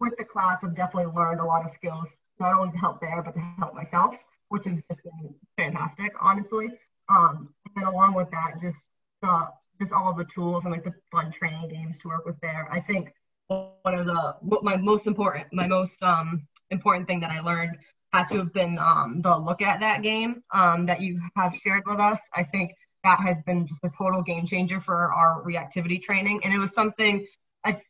with 0.00 0.16
the 0.18 0.24
class, 0.24 0.64
I've 0.64 0.74
definitely 0.74 1.12
learned 1.12 1.40
a 1.40 1.44
lot 1.44 1.64
of 1.64 1.70
skills, 1.70 2.08
not 2.40 2.54
only 2.58 2.72
to 2.72 2.78
help 2.78 3.00
Bear, 3.00 3.22
but 3.22 3.34
to 3.34 3.40
help 3.58 3.74
myself, 3.74 4.16
which 4.48 4.64
has 4.64 4.82
just 4.90 5.02
fantastic, 5.56 6.12
honestly. 6.20 6.70
Um, 7.08 7.54
and 7.76 7.86
along 7.86 8.14
with 8.14 8.30
that, 8.32 8.54
just 8.60 8.82
the 9.22 9.48
just 9.82 9.92
all 9.92 10.14
the 10.14 10.24
tools 10.24 10.64
and 10.64 10.72
like 10.72 10.84
the 10.84 10.94
fun 11.10 11.32
training 11.32 11.68
games 11.68 11.98
to 11.98 12.08
work 12.08 12.24
with 12.24 12.40
Bear. 12.40 12.68
I 12.70 12.80
think 12.80 13.12
one 13.48 13.98
of 13.98 14.06
the 14.06 14.36
my 14.62 14.76
most 14.76 15.06
important 15.06 15.46
my 15.52 15.66
most 15.66 16.02
um 16.02 16.46
important 16.70 17.06
thing 17.08 17.20
that 17.20 17.30
I 17.30 17.40
learned 17.40 17.76
had 18.12 18.28
to 18.28 18.36
have 18.38 18.52
been 18.52 18.78
um 18.78 19.20
the 19.22 19.36
look 19.36 19.60
at 19.60 19.80
that 19.80 20.02
game 20.02 20.42
um 20.52 20.86
that 20.86 21.00
you 21.00 21.20
have 21.36 21.56
shared 21.56 21.82
with 21.86 21.98
us. 21.98 22.20
I 22.34 22.44
think 22.44 22.72
that 23.04 23.18
has 23.20 23.42
been 23.42 23.66
just 23.66 23.82
a 23.82 23.90
total 23.98 24.22
game 24.22 24.46
changer 24.46 24.78
for 24.78 25.12
our 25.12 25.42
reactivity 25.42 26.00
training 26.00 26.40
and 26.44 26.54
it 26.54 26.58
was 26.58 26.72
something 26.72 27.26
I 27.64 27.80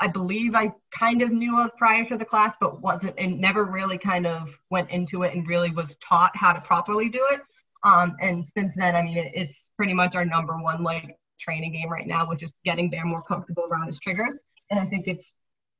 I 0.00 0.08
believe 0.08 0.54
I 0.54 0.72
kind 0.90 1.22
of 1.22 1.30
knew 1.30 1.60
of 1.60 1.76
prior 1.76 2.04
to 2.06 2.16
the 2.16 2.24
class, 2.24 2.56
but 2.60 2.80
wasn't 2.80 3.14
and 3.18 3.38
never 3.40 3.64
really 3.64 3.98
kind 3.98 4.26
of 4.26 4.58
went 4.70 4.90
into 4.90 5.22
it 5.22 5.34
and 5.34 5.46
really 5.46 5.70
was 5.70 5.96
taught 5.96 6.34
how 6.34 6.52
to 6.52 6.60
properly 6.60 7.08
do 7.08 7.26
it. 7.30 7.40
Um, 7.82 8.16
and 8.20 8.44
since 8.44 8.74
then, 8.74 8.96
I 8.96 9.02
mean, 9.02 9.16
it, 9.16 9.32
it's 9.34 9.68
pretty 9.76 9.94
much 9.94 10.16
our 10.16 10.24
number 10.24 10.56
one 10.58 10.82
like 10.82 11.16
training 11.38 11.72
game 11.72 11.90
right 11.90 12.06
now 12.06 12.28
with 12.28 12.38
just 12.38 12.54
getting 12.64 12.90
Bear 12.90 13.04
more 13.04 13.22
comfortable 13.22 13.64
around 13.70 13.86
his 13.86 13.98
triggers. 14.00 14.38
And 14.70 14.80
I 14.80 14.86
think 14.86 15.06
it's 15.06 15.32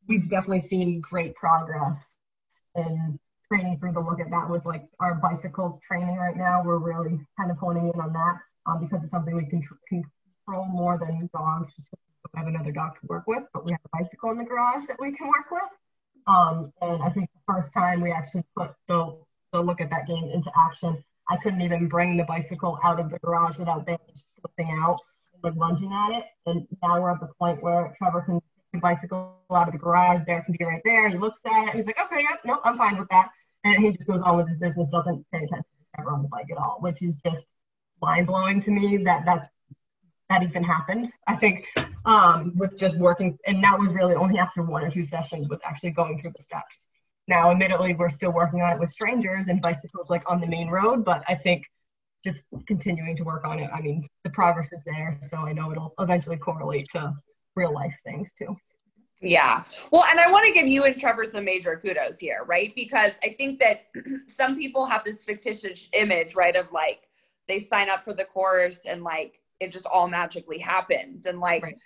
we've 0.08 0.28
definitely 0.28 0.60
seen 0.60 1.00
great 1.00 1.34
progress 1.34 2.16
in 2.76 3.18
training 3.48 3.78
through 3.78 3.92
the 3.92 4.00
look 4.00 4.20
at 4.20 4.30
that 4.30 4.48
with 4.50 4.64
like 4.66 4.84
our 5.00 5.14
bicycle 5.14 5.80
training 5.86 6.16
right 6.16 6.36
now. 6.36 6.62
We're 6.64 6.78
really 6.78 7.20
kind 7.38 7.50
of 7.50 7.58
honing 7.58 7.90
in 7.92 8.00
on 8.00 8.12
that. 8.12 8.38
um, 8.66 8.80
because 8.80 9.02
it's 9.02 9.10
something 9.10 9.34
we 9.34 9.46
can 9.46 9.62
control 9.88 10.66
more 10.66 10.98
than 10.98 11.28
dogs. 11.34 11.74
Just 11.74 11.88
we 12.34 12.38
have 12.38 12.48
another 12.48 12.72
dog 12.72 12.94
to 13.00 13.06
work 13.06 13.24
with, 13.26 13.44
but 13.54 13.64
we 13.64 13.72
have 13.72 13.80
a 13.84 13.98
bicycle 13.98 14.30
in 14.30 14.38
the 14.38 14.44
garage 14.44 14.86
that 14.88 14.98
we 15.00 15.12
can 15.12 15.28
work 15.28 15.50
with. 15.50 15.62
Um, 16.26 16.72
and 16.82 17.02
I 17.02 17.08
think 17.10 17.30
the 17.32 17.52
first 17.54 17.72
time 17.72 18.00
we 18.00 18.10
actually 18.10 18.42
put 18.56 18.72
the, 18.88 19.16
the 19.52 19.60
look 19.60 19.80
at 19.80 19.90
that 19.90 20.08
game 20.08 20.24
into 20.34 20.50
action, 20.56 21.02
I 21.28 21.36
couldn't 21.36 21.62
even 21.62 21.88
bring 21.88 22.16
the 22.16 22.24
bicycle 22.24 22.78
out 22.82 22.98
of 22.98 23.10
the 23.10 23.18
garage 23.20 23.56
without 23.56 23.86
being 23.86 23.98
slipping 24.40 24.76
out 24.82 25.00
like 25.46 25.56
lunging 25.56 25.92
at 25.92 26.18
it. 26.18 26.24
And 26.46 26.66
now 26.82 27.00
we're 27.00 27.10
at 27.10 27.20
the 27.20 27.28
point 27.38 27.62
where 27.62 27.92
Trevor 27.96 28.22
can 28.22 28.34
take 28.34 28.42
the 28.74 28.78
bicycle 28.80 29.36
out 29.50 29.68
of 29.68 29.72
the 29.72 29.78
garage. 29.78 30.24
Bear 30.26 30.42
can 30.42 30.54
be 30.58 30.64
right 30.64 30.82
there. 30.84 31.08
He 31.08 31.16
looks 31.16 31.40
at 31.46 31.68
it. 31.68 31.74
He's 31.74 31.86
like, 31.86 31.98
okay, 32.04 32.22
yeah, 32.22 32.36
no, 32.44 32.60
I'm 32.64 32.76
fine 32.76 32.98
with 32.98 33.08
that. 33.10 33.30
And 33.64 33.82
he 33.82 33.92
just 33.92 34.06
goes 34.06 34.22
on 34.22 34.36
with 34.36 34.48
his 34.48 34.56
business, 34.56 34.88
doesn't 34.88 35.24
pay 35.32 35.38
attention 35.38 35.62
to 35.62 35.86
Trevor 35.96 36.12
on 36.12 36.22
the 36.22 36.28
bike 36.28 36.46
at 36.50 36.58
all, 36.58 36.78
which 36.80 37.02
is 37.02 37.18
just 37.24 37.46
mind 38.02 38.26
blowing 38.26 38.60
to 38.62 38.70
me 38.70 38.98
that 39.04 39.24
that 39.24 39.50
that 40.28 40.42
even 40.42 40.64
happened. 40.64 41.10
I 41.26 41.36
think 41.36 41.66
um, 42.04 42.52
with 42.56 42.76
just 42.76 42.96
working, 42.96 43.38
and 43.46 43.62
that 43.62 43.78
was 43.78 43.92
really 43.92 44.14
only 44.14 44.38
after 44.38 44.62
one 44.62 44.82
or 44.82 44.90
two 44.90 45.04
sessions 45.04 45.48
with 45.48 45.60
actually 45.64 45.90
going 45.90 46.20
through 46.20 46.32
the 46.36 46.42
steps. 46.42 46.86
Now, 47.28 47.50
admittedly, 47.50 47.94
we're 47.94 48.10
still 48.10 48.32
working 48.32 48.60
on 48.60 48.72
it 48.72 48.78
with 48.78 48.90
strangers 48.90 49.48
and 49.48 49.60
bicycles 49.60 50.10
like 50.10 50.22
on 50.30 50.40
the 50.40 50.46
main 50.46 50.68
road, 50.68 51.04
but 51.04 51.24
I 51.28 51.34
think 51.34 51.64
just 52.26 52.42
continuing 52.66 53.16
to 53.16 53.22
work 53.22 53.46
on 53.46 53.60
it. 53.60 53.70
I 53.72 53.80
mean, 53.80 54.08
the 54.24 54.30
progress 54.30 54.72
is 54.72 54.82
there, 54.84 55.18
so 55.30 55.36
I 55.38 55.52
know 55.52 55.70
it'll 55.70 55.94
eventually 56.00 56.36
correlate 56.36 56.88
to 56.92 57.14
real 57.54 57.72
life 57.72 57.94
things 58.04 58.30
too. 58.36 58.56
Yeah. 59.22 59.62
Well, 59.92 60.04
and 60.10 60.18
I 60.18 60.30
want 60.30 60.46
to 60.46 60.52
give 60.52 60.66
you 60.66 60.84
and 60.84 60.98
Trevor 60.98 61.24
some 61.24 61.44
major 61.44 61.76
kudos 61.76 62.18
here, 62.18 62.44
right? 62.46 62.74
Because 62.74 63.12
I 63.22 63.34
think 63.38 63.60
that 63.60 63.86
some 64.26 64.58
people 64.58 64.86
have 64.86 65.04
this 65.04 65.24
fictitious 65.24 65.88
image, 65.92 66.34
right, 66.34 66.56
of 66.56 66.70
like 66.72 67.08
they 67.46 67.60
sign 67.60 67.88
up 67.88 68.04
for 68.04 68.12
the 68.12 68.24
course 68.24 68.80
and 68.86 69.04
like 69.04 69.40
it 69.60 69.70
just 69.70 69.86
all 69.86 70.08
magically 70.08 70.58
happens. 70.58 71.26
And 71.26 71.38
like, 71.38 71.62
right. 71.62 71.76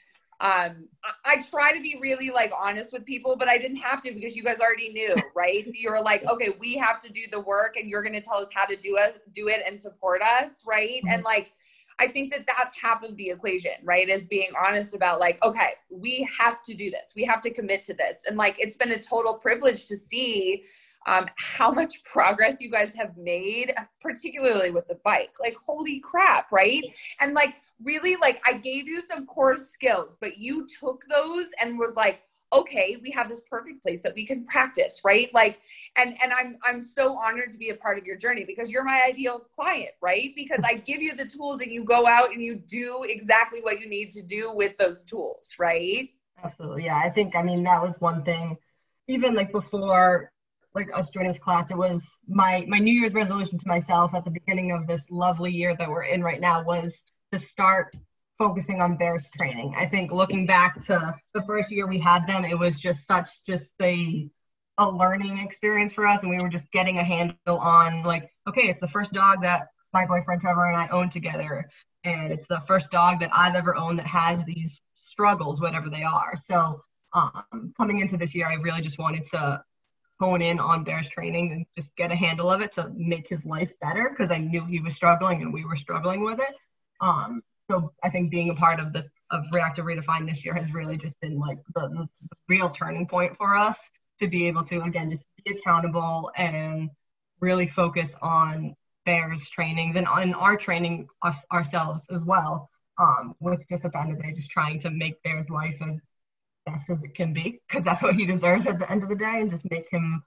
Um, 0.40 0.88
I, 1.04 1.12
I, 1.26 1.42
try 1.42 1.72
to 1.72 1.82
be 1.82 1.98
really 2.00 2.30
like 2.30 2.50
honest 2.58 2.94
with 2.94 3.04
people, 3.04 3.36
but 3.36 3.46
I 3.46 3.58
didn't 3.58 3.76
have 3.76 4.00
to 4.02 4.12
because 4.12 4.34
you 4.34 4.42
guys 4.42 4.60
already 4.60 4.88
knew, 4.88 5.14
right? 5.36 5.66
you 5.74 5.90
were 5.90 6.00
like, 6.00 6.24
okay, 6.26 6.56
we 6.58 6.76
have 6.76 6.98
to 7.00 7.12
do 7.12 7.22
the 7.30 7.40
work 7.40 7.76
and 7.76 7.90
you're 7.90 8.02
going 8.02 8.14
to 8.14 8.22
tell 8.22 8.38
us 8.38 8.48
how 8.54 8.64
to 8.64 8.76
do 8.76 8.96
it, 8.98 9.22
do 9.34 9.48
it 9.48 9.62
and 9.66 9.78
support 9.78 10.22
us. 10.22 10.62
Right. 10.66 11.02
Mm-hmm. 11.04 11.12
And 11.12 11.24
like, 11.24 11.52
I 11.98 12.08
think 12.08 12.32
that 12.32 12.46
that's 12.46 12.80
half 12.80 13.04
of 13.04 13.14
the 13.18 13.28
equation, 13.28 13.72
right? 13.84 14.08
Is 14.08 14.26
being 14.26 14.50
honest 14.66 14.94
about 14.94 15.20
like, 15.20 15.42
okay, 15.44 15.74
we 15.90 16.26
have 16.38 16.62
to 16.62 16.74
do 16.74 16.90
this. 16.90 17.12
We 17.14 17.24
have 17.24 17.42
to 17.42 17.50
commit 17.50 17.82
to 17.84 17.94
this. 17.94 18.24
And 18.26 18.38
like, 18.38 18.56
it's 18.58 18.76
been 18.76 18.92
a 18.92 18.98
total 18.98 19.34
privilege 19.34 19.86
to 19.88 19.96
see 19.96 20.64
um, 21.06 21.26
how 21.36 21.70
much 21.70 22.02
progress 22.04 22.60
you 22.60 22.70
guys 22.70 22.92
have 22.96 23.16
made, 23.16 23.72
particularly 24.00 24.70
with 24.70 24.86
the 24.88 24.98
bike. 25.04 25.32
Like, 25.40 25.56
holy 25.56 26.00
crap, 26.00 26.50
right? 26.52 26.82
And 27.20 27.34
like, 27.34 27.54
really, 27.82 28.16
like, 28.16 28.42
I 28.46 28.54
gave 28.54 28.88
you 28.88 29.02
some 29.02 29.26
core 29.26 29.56
skills, 29.56 30.16
but 30.20 30.38
you 30.38 30.66
took 30.78 31.04
those 31.08 31.46
and 31.60 31.78
was 31.78 31.94
like, 31.96 32.22
okay, 32.52 32.98
we 33.02 33.10
have 33.12 33.28
this 33.28 33.42
perfect 33.42 33.82
place 33.82 34.02
that 34.02 34.14
we 34.14 34.26
can 34.26 34.44
practice, 34.44 35.02
right? 35.04 35.32
Like, 35.32 35.60
and 35.96 36.16
and 36.22 36.32
I'm 36.32 36.58
I'm 36.64 36.82
so 36.82 37.16
honored 37.16 37.52
to 37.52 37.58
be 37.58 37.70
a 37.70 37.76
part 37.76 37.98
of 37.98 38.04
your 38.04 38.16
journey 38.16 38.44
because 38.44 38.70
you're 38.70 38.84
my 38.84 39.04
ideal 39.06 39.46
client, 39.54 39.90
right? 40.00 40.30
Because 40.36 40.60
I 40.64 40.74
give 40.74 41.02
you 41.02 41.14
the 41.14 41.26
tools 41.26 41.60
and 41.60 41.72
you 41.72 41.84
go 41.84 42.06
out 42.06 42.32
and 42.32 42.42
you 42.42 42.56
do 42.56 43.04
exactly 43.04 43.60
what 43.60 43.80
you 43.80 43.88
need 43.88 44.10
to 44.12 44.22
do 44.22 44.52
with 44.52 44.76
those 44.78 45.04
tools, 45.04 45.54
right? 45.58 46.10
Absolutely. 46.42 46.84
Yeah. 46.84 46.96
I 46.96 47.10
think 47.10 47.36
I 47.36 47.42
mean 47.42 47.62
that 47.64 47.82
was 47.82 47.94
one 47.98 48.22
thing 48.24 48.56
even 49.08 49.34
like 49.34 49.52
before 49.52 50.32
like 50.74 50.88
us 50.94 51.10
joining 51.10 51.32
this 51.32 51.40
class, 51.40 51.70
it 51.70 51.76
was 51.76 52.16
my 52.28 52.64
my 52.68 52.78
New 52.78 52.92
Year's 52.92 53.12
resolution 53.12 53.58
to 53.58 53.68
myself 53.68 54.14
at 54.14 54.24
the 54.24 54.30
beginning 54.30 54.70
of 54.72 54.86
this 54.86 55.02
lovely 55.10 55.52
year 55.52 55.74
that 55.76 55.88
we're 55.88 56.04
in 56.04 56.22
right 56.22 56.40
now 56.40 56.62
was 56.62 57.02
to 57.32 57.38
start 57.38 57.94
focusing 58.38 58.80
on 58.80 58.96
bears 58.96 59.28
training. 59.36 59.74
I 59.76 59.86
think 59.86 60.12
looking 60.12 60.46
back 60.46 60.80
to 60.86 61.14
the 61.34 61.42
first 61.42 61.70
year 61.70 61.86
we 61.86 61.98
had 61.98 62.26
them, 62.26 62.44
it 62.44 62.58
was 62.58 62.80
just 62.80 63.06
such 63.06 63.28
just 63.46 63.72
a 63.82 64.30
a 64.78 64.88
learning 64.88 65.38
experience 65.38 65.92
for 65.92 66.06
us 66.06 66.22
and 66.22 66.30
we 66.30 66.40
were 66.40 66.48
just 66.48 66.70
getting 66.72 66.98
a 66.98 67.04
handle 67.04 67.58
on 67.58 68.02
like, 68.02 68.30
okay, 68.48 68.68
it's 68.68 68.80
the 68.80 68.88
first 68.88 69.12
dog 69.12 69.42
that 69.42 69.68
my 69.92 70.06
boyfriend 70.06 70.40
Trevor 70.40 70.66
and 70.66 70.76
I 70.76 70.88
own 70.88 71.10
together. 71.10 71.68
And 72.04 72.32
it's 72.32 72.46
the 72.46 72.62
first 72.66 72.90
dog 72.90 73.20
that 73.20 73.30
I've 73.32 73.54
ever 73.54 73.76
owned 73.76 73.98
that 73.98 74.06
has 74.06 74.42
these 74.44 74.80
struggles, 74.94 75.60
whatever 75.60 75.90
they 75.90 76.02
are. 76.02 76.34
So 76.48 76.82
um, 77.12 77.74
coming 77.76 78.00
into 78.00 78.16
this 78.16 78.34
year, 78.34 78.46
I 78.46 78.54
really 78.54 78.80
just 78.80 78.98
wanted 78.98 79.26
to 79.32 79.62
hone 80.20 80.42
in 80.42 80.60
on 80.60 80.84
Bears 80.84 81.08
training 81.08 81.52
and 81.52 81.66
just 81.76 81.96
get 81.96 82.12
a 82.12 82.14
handle 82.14 82.50
of 82.50 82.60
it 82.60 82.72
to 82.72 82.92
make 82.94 83.26
his 83.26 83.46
life 83.46 83.72
better 83.80 84.10
because 84.10 84.30
I 84.30 84.36
knew 84.36 84.64
he 84.66 84.78
was 84.78 84.94
struggling 84.94 85.40
and 85.40 85.52
we 85.52 85.64
were 85.64 85.76
struggling 85.76 86.22
with 86.22 86.38
it. 86.38 86.54
Um, 87.00 87.42
so 87.70 87.92
I 88.02 88.10
think 88.10 88.30
being 88.30 88.50
a 88.50 88.54
part 88.54 88.80
of 88.80 88.92
this 88.92 89.08
of 89.30 89.46
Reactive 89.52 89.86
Redefined 89.86 90.28
this 90.28 90.44
year 90.44 90.54
has 90.54 90.74
really 90.74 90.96
just 90.96 91.18
been 91.20 91.38
like 91.38 91.58
the, 91.74 91.88
the, 91.88 92.08
real 92.48 92.68
turning 92.68 93.06
point 93.06 93.36
for 93.36 93.54
us 93.54 93.78
to 94.18 94.26
be 94.26 94.48
able 94.48 94.64
to 94.64 94.82
again 94.82 95.08
just 95.08 95.24
be 95.44 95.52
accountable 95.52 96.32
and 96.36 96.90
really 97.40 97.68
focus 97.68 98.14
on 98.20 98.74
Bears 99.06 99.48
trainings 99.48 99.94
and 99.94 100.06
on 100.06 100.34
our 100.34 100.56
training 100.56 101.08
us 101.22 101.38
ourselves 101.52 102.02
as 102.10 102.22
well. 102.24 102.68
Um, 102.98 103.34
with 103.40 103.60
just 103.70 103.84
at 103.84 103.92
the 103.92 104.00
end 104.00 104.12
of 104.12 104.18
the 104.18 104.24
day, 104.24 104.32
just 104.32 104.50
trying 104.50 104.78
to 104.80 104.90
make 104.90 105.22
Bears 105.22 105.48
life 105.48 105.80
as 105.80 106.02
as 106.90 107.02
it 107.02 107.14
can 107.14 107.32
be 107.32 107.60
because 107.68 107.84
that's 107.84 108.02
what 108.02 108.14
he 108.14 108.26
deserves 108.26 108.66
at 108.66 108.78
the 108.78 108.90
end 108.90 109.02
of 109.02 109.08
the 109.08 109.16
day 109.16 109.40
and 109.40 109.50
just 109.50 109.68
make 109.70 109.88
him 109.90 110.22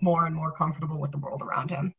more 0.00 0.26
and 0.26 0.34
more 0.34 0.52
comfortable 0.52 0.98
with 0.98 1.12
the 1.12 1.18
world 1.18 1.42
around 1.42 1.70
him. 1.70 1.94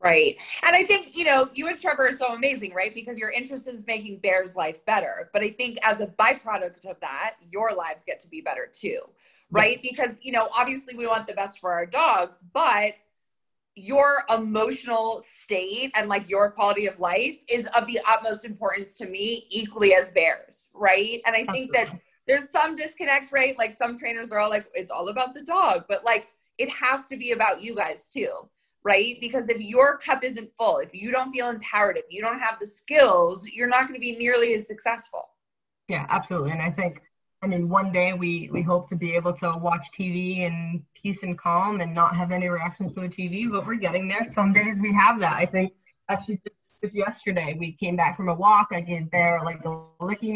Right. 0.00 0.36
And 0.64 0.74
I 0.74 0.82
think, 0.82 1.16
you 1.16 1.24
know, 1.24 1.48
you 1.54 1.68
and 1.68 1.78
Trevor 1.78 2.08
are 2.08 2.12
so 2.12 2.34
amazing, 2.34 2.74
right? 2.74 2.92
Because 2.92 3.18
your 3.18 3.30
interest 3.30 3.68
is 3.68 3.86
making 3.86 4.18
Bear's 4.18 4.56
life 4.56 4.84
better. 4.84 5.30
But 5.32 5.42
I 5.42 5.50
think 5.50 5.78
as 5.84 6.00
a 6.00 6.08
byproduct 6.08 6.86
of 6.86 6.98
that, 7.00 7.36
your 7.48 7.72
lives 7.72 8.04
get 8.04 8.18
to 8.20 8.28
be 8.28 8.40
better 8.40 8.68
too, 8.72 9.00
right? 9.52 9.78
Yeah. 9.80 9.90
Because, 9.90 10.18
you 10.20 10.32
know, 10.32 10.48
obviously 10.56 10.96
we 10.96 11.06
want 11.06 11.28
the 11.28 11.34
best 11.34 11.60
for 11.60 11.72
our 11.72 11.86
dogs, 11.86 12.42
but 12.52 12.94
your 13.74 14.24
emotional 14.28 15.22
state 15.24 15.92
and 15.94 16.08
like 16.08 16.28
your 16.28 16.50
quality 16.50 16.86
of 16.86 16.98
life 16.98 17.38
is 17.48 17.66
of 17.76 17.86
the 17.86 18.00
utmost 18.06 18.44
importance 18.44 18.96
to 18.96 19.06
me, 19.06 19.46
equally 19.50 19.94
as 19.94 20.10
Bear's, 20.10 20.70
right? 20.74 21.22
And 21.26 21.34
I 21.34 21.44
think 21.52 21.70
Absolutely. 21.74 21.78
that 21.78 22.00
there's 22.32 22.48
some 22.48 22.74
disconnect, 22.74 23.30
right? 23.30 23.58
Like 23.58 23.74
some 23.74 23.94
trainers 23.94 24.32
are 24.32 24.38
all 24.38 24.48
like, 24.48 24.66
it's 24.72 24.90
all 24.90 25.10
about 25.10 25.34
the 25.34 25.42
dog, 25.42 25.84
but 25.86 26.02
like 26.02 26.28
it 26.56 26.70
has 26.70 27.06
to 27.08 27.16
be 27.18 27.32
about 27.32 27.62
you 27.62 27.76
guys 27.76 28.06
too, 28.06 28.30
right? 28.82 29.16
Because 29.20 29.50
if 29.50 29.60
your 29.60 29.98
cup 29.98 30.24
isn't 30.24 30.50
full, 30.56 30.78
if 30.78 30.94
you 30.94 31.12
don't 31.12 31.30
feel 31.30 31.50
empowered, 31.50 31.98
if 31.98 32.06
you 32.08 32.22
don't 32.22 32.40
have 32.40 32.58
the 32.58 32.66
skills, 32.66 33.46
you're 33.50 33.68
not 33.68 33.82
going 33.82 33.92
to 33.92 34.00
be 34.00 34.16
nearly 34.16 34.54
as 34.54 34.66
successful. 34.66 35.28
Yeah, 35.88 36.06
absolutely. 36.08 36.52
And 36.52 36.62
I 36.62 36.70
think, 36.70 37.02
I 37.42 37.48
mean, 37.48 37.68
one 37.68 37.92
day 37.92 38.14
we 38.14 38.48
we 38.50 38.62
hope 38.62 38.88
to 38.88 38.96
be 38.96 39.14
able 39.14 39.34
to 39.34 39.52
watch 39.58 39.84
TV 39.98 40.38
in 40.38 40.82
peace 40.94 41.22
and 41.24 41.36
calm 41.36 41.82
and 41.82 41.92
not 41.92 42.16
have 42.16 42.32
any 42.32 42.48
reactions 42.48 42.94
to 42.94 43.00
the 43.00 43.08
TV, 43.10 43.50
but 43.50 43.66
we're 43.66 43.74
getting 43.74 44.08
there. 44.08 44.24
Some 44.34 44.54
days 44.54 44.78
we 44.80 44.94
have 44.94 45.20
that. 45.20 45.34
I 45.34 45.44
think 45.44 45.74
actually 46.08 46.40
just 46.80 46.94
yesterday 46.94 47.56
we 47.58 47.72
came 47.72 47.96
back 47.96 48.16
from 48.16 48.30
a 48.30 48.34
walk. 48.34 48.68
I 48.70 48.80
gave 48.80 49.10
Bear 49.10 49.40
like 49.44 49.62
a 49.66 49.84
licky 50.00 50.32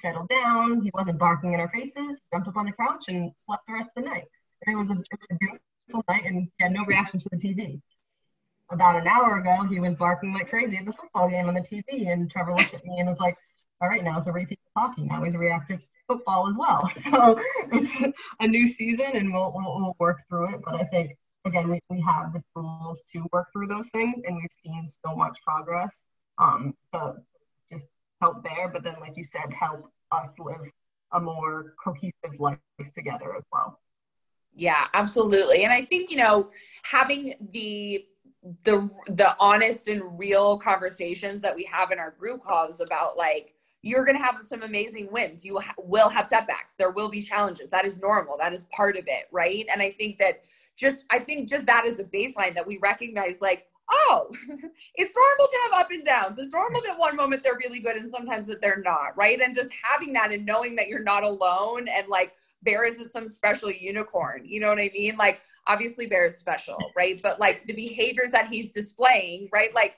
settled 0.00 0.28
down. 0.28 0.82
He 0.82 0.90
wasn't 0.94 1.18
barking 1.18 1.52
in 1.52 1.60
our 1.60 1.68
faces. 1.68 2.20
Jumped 2.32 2.48
up 2.48 2.56
on 2.56 2.66
the 2.66 2.72
couch 2.72 3.04
and 3.08 3.32
slept 3.36 3.66
the 3.66 3.74
rest 3.74 3.90
of 3.96 4.04
the 4.04 4.10
night. 4.10 4.24
And 4.64 4.74
it 4.74 4.78
was 4.78 4.90
a, 4.90 4.94
it 4.94 5.08
was 5.10 5.28
a 5.30 5.34
beautiful 5.38 6.04
night, 6.08 6.24
and 6.24 6.42
he 6.42 6.64
had 6.64 6.72
no 6.72 6.84
reaction 6.84 7.20
to 7.20 7.28
the 7.30 7.36
TV. 7.36 7.80
About 8.70 8.96
an 8.96 9.06
hour 9.06 9.38
ago, 9.38 9.64
he 9.68 9.78
was 9.78 9.94
barking 9.94 10.32
like 10.32 10.50
crazy 10.50 10.76
at 10.76 10.84
the 10.84 10.92
football 10.92 11.28
game 11.28 11.48
on 11.48 11.54
the 11.54 11.60
TV, 11.60 12.10
and 12.10 12.30
Trevor 12.30 12.52
looked 12.52 12.74
at 12.74 12.84
me 12.84 12.98
and 12.98 13.08
was 13.08 13.18
like, 13.18 13.36
"All 13.80 13.88
right, 13.88 14.02
now 14.02 14.18
it's 14.18 14.26
a 14.26 14.32
repeat 14.32 14.58
of 14.74 14.82
talking. 14.82 15.06
Now 15.06 15.22
he's 15.22 15.36
reactive 15.36 15.80
to 15.80 15.86
football 16.08 16.48
as 16.48 16.56
well." 16.56 16.90
So 17.10 17.40
it's 17.72 18.14
a 18.40 18.48
new 18.48 18.66
season, 18.66 19.12
and 19.14 19.32
we'll, 19.32 19.52
we'll, 19.54 19.76
we'll 19.76 19.96
work 20.00 20.18
through 20.28 20.54
it. 20.54 20.60
But 20.64 20.74
I 20.74 20.84
think 20.84 21.16
again, 21.46 21.68
we, 21.68 21.80
we 21.88 22.00
have 22.00 22.32
the 22.32 22.42
tools 22.54 23.00
to 23.12 23.26
work 23.32 23.46
through 23.52 23.68
those 23.68 23.88
things, 23.88 24.18
and 24.26 24.36
we've 24.36 24.50
seen 24.64 24.86
so 25.04 25.14
much 25.14 25.38
progress. 25.46 25.94
Um, 26.38 26.74
help 28.26 28.42
there, 28.42 28.68
but 28.68 28.82
then, 28.82 28.96
like 29.00 29.16
you 29.16 29.24
said, 29.24 29.52
help 29.58 29.90
us 30.12 30.34
live 30.38 30.70
a 31.12 31.20
more 31.20 31.74
cohesive 31.82 32.38
life 32.38 32.58
together 32.94 33.34
as 33.36 33.44
well. 33.52 33.80
Yeah, 34.54 34.86
absolutely. 34.94 35.64
And 35.64 35.72
I 35.72 35.82
think, 35.84 36.10
you 36.10 36.16
know, 36.16 36.50
having 36.82 37.34
the 37.52 38.06
the 38.62 38.88
the 39.08 39.36
honest 39.40 39.88
and 39.88 40.02
real 40.16 40.56
conversations 40.56 41.40
that 41.42 41.54
we 41.54 41.64
have 41.64 41.90
in 41.90 41.98
our 41.98 42.12
group 42.12 42.44
calls 42.44 42.80
about 42.80 43.16
like 43.16 43.54
you're 43.82 44.04
going 44.04 44.16
to 44.16 44.22
have 44.22 44.36
some 44.42 44.62
amazing 44.62 45.08
wins. 45.10 45.44
You 45.44 45.60
will 45.78 46.08
have 46.08 46.26
setbacks. 46.26 46.74
There 46.74 46.90
will 46.90 47.08
be 47.08 47.22
challenges. 47.22 47.70
That 47.70 47.84
is 47.84 48.00
normal. 48.00 48.36
That 48.38 48.52
is 48.52 48.64
part 48.66 48.96
of 48.96 49.04
it, 49.06 49.24
right? 49.30 49.66
And 49.72 49.82
I 49.82 49.90
think 49.92 50.18
that 50.18 50.42
just 50.76 51.04
I 51.10 51.18
think 51.18 51.48
just 51.48 51.66
that 51.66 51.84
is 51.86 52.00
a 52.00 52.04
baseline 52.04 52.54
that 52.54 52.66
we 52.66 52.78
recognize 52.82 53.40
like 53.40 53.66
oh, 53.90 54.28
it's 54.94 55.14
normal 55.16 55.46
to 55.46 55.58
have 55.64 55.80
up 55.80 55.90
and 55.90 56.04
downs. 56.04 56.38
It's 56.38 56.52
normal 56.52 56.80
that 56.82 56.98
one 56.98 57.16
moment 57.16 57.42
they're 57.42 57.58
really 57.62 57.80
good 57.80 57.96
and 57.96 58.10
sometimes 58.10 58.46
that 58.48 58.60
they're 58.60 58.82
not, 58.84 59.16
right? 59.16 59.40
And 59.40 59.54
just 59.54 59.70
having 59.82 60.12
that 60.14 60.32
and 60.32 60.44
knowing 60.44 60.76
that 60.76 60.88
you're 60.88 61.02
not 61.02 61.24
alone 61.24 61.88
and 61.88 62.08
like 62.08 62.34
Bear 62.62 62.86
isn't 62.86 63.12
some 63.12 63.28
special 63.28 63.70
unicorn. 63.70 64.42
You 64.44 64.60
know 64.60 64.68
what 64.68 64.78
I 64.78 64.90
mean? 64.92 65.16
Like 65.16 65.40
obviously 65.66 66.06
Bear 66.06 66.26
is 66.26 66.36
special, 66.36 66.78
right? 66.96 67.20
But 67.22 67.38
like 67.38 67.66
the 67.66 67.74
behaviors 67.74 68.30
that 68.32 68.48
he's 68.48 68.72
displaying, 68.72 69.48
right? 69.52 69.74
Like 69.74 69.96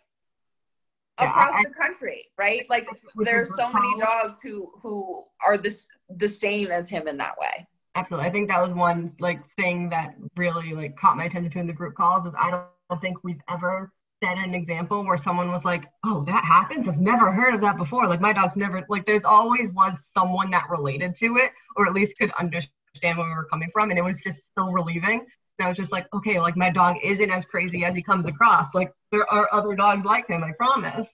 across 1.18 1.52
yeah, 1.52 1.58
I, 1.58 1.64
the 1.64 1.74
country, 1.74 2.26
right? 2.38 2.64
Like 2.68 2.88
there's 3.16 3.54
so 3.56 3.72
many 3.72 3.88
dogs 3.98 4.40
who 4.42 4.72
who 4.82 5.24
are 5.46 5.56
this 5.56 5.86
the 6.10 6.28
same 6.28 6.70
as 6.70 6.90
him 6.90 7.08
in 7.08 7.16
that 7.18 7.34
way. 7.38 7.66
Absolutely. 7.94 8.28
I 8.28 8.30
think 8.30 8.48
that 8.48 8.60
was 8.60 8.70
one 8.72 9.12
like 9.18 9.40
thing 9.56 9.88
that 9.90 10.14
really 10.36 10.74
like 10.74 10.96
caught 10.96 11.16
my 11.16 11.24
attention 11.24 11.60
in 11.60 11.66
the 11.66 11.72
group 11.72 11.94
calls 11.94 12.26
is 12.26 12.32
I 12.38 12.50
don't 12.50 12.64
think 12.96 13.22
we've 13.22 13.40
ever 13.48 13.92
set 14.22 14.38
an 14.38 14.54
example 14.54 15.04
where 15.04 15.16
someone 15.16 15.50
was 15.50 15.64
like, 15.64 15.84
"Oh, 16.04 16.24
that 16.24 16.44
happens. 16.44 16.88
I've 16.88 17.00
never 17.00 17.32
heard 17.32 17.54
of 17.54 17.60
that 17.60 17.76
before." 17.76 18.06
Like 18.08 18.20
my 18.20 18.32
dog's 18.32 18.56
never 18.56 18.84
like. 18.88 19.06
There's 19.06 19.24
always 19.24 19.70
was 19.70 19.94
someone 20.14 20.50
that 20.50 20.68
related 20.70 21.14
to 21.16 21.36
it, 21.36 21.52
or 21.76 21.86
at 21.86 21.94
least 21.94 22.18
could 22.18 22.32
understand 22.38 23.18
where 23.18 23.26
we 23.26 23.34
were 23.34 23.44
coming 23.44 23.70
from, 23.72 23.90
and 23.90 23.98
it 23.98 24.02
was 24.02 24.20
just 24.20 24.54
so 24.56 24.70
relieving. 24.70 25.26
And 25.58 25.66
I 25.66 25.68
was 25.68 25.76
just 25.76 25.92
like, 25.92 26.06
okay, 26.14 26.40
like 26.40 26.56
my 26.56 26.70
dog 26.70 26.96
isn't 27.02 27.30
as 27.30 27.44
crazy 27.44 27.84
as 27.84 27.94
he 27.94 28.02
comes 28.02 28.26
across. 28.26 28.74
Like 28.74 28.92
there 29.10 29.30
are 29.32 29.48
other 29.52 29.74
dogs 29.74 30.04
like 30.04 30.28
him, 30.28 30.44
I 30.44 30.52
promise. 30.52 31.08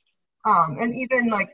Um, 0.44 0.76
and 0.80 0.94
even 0.94 1.28
like, 1.28 1.48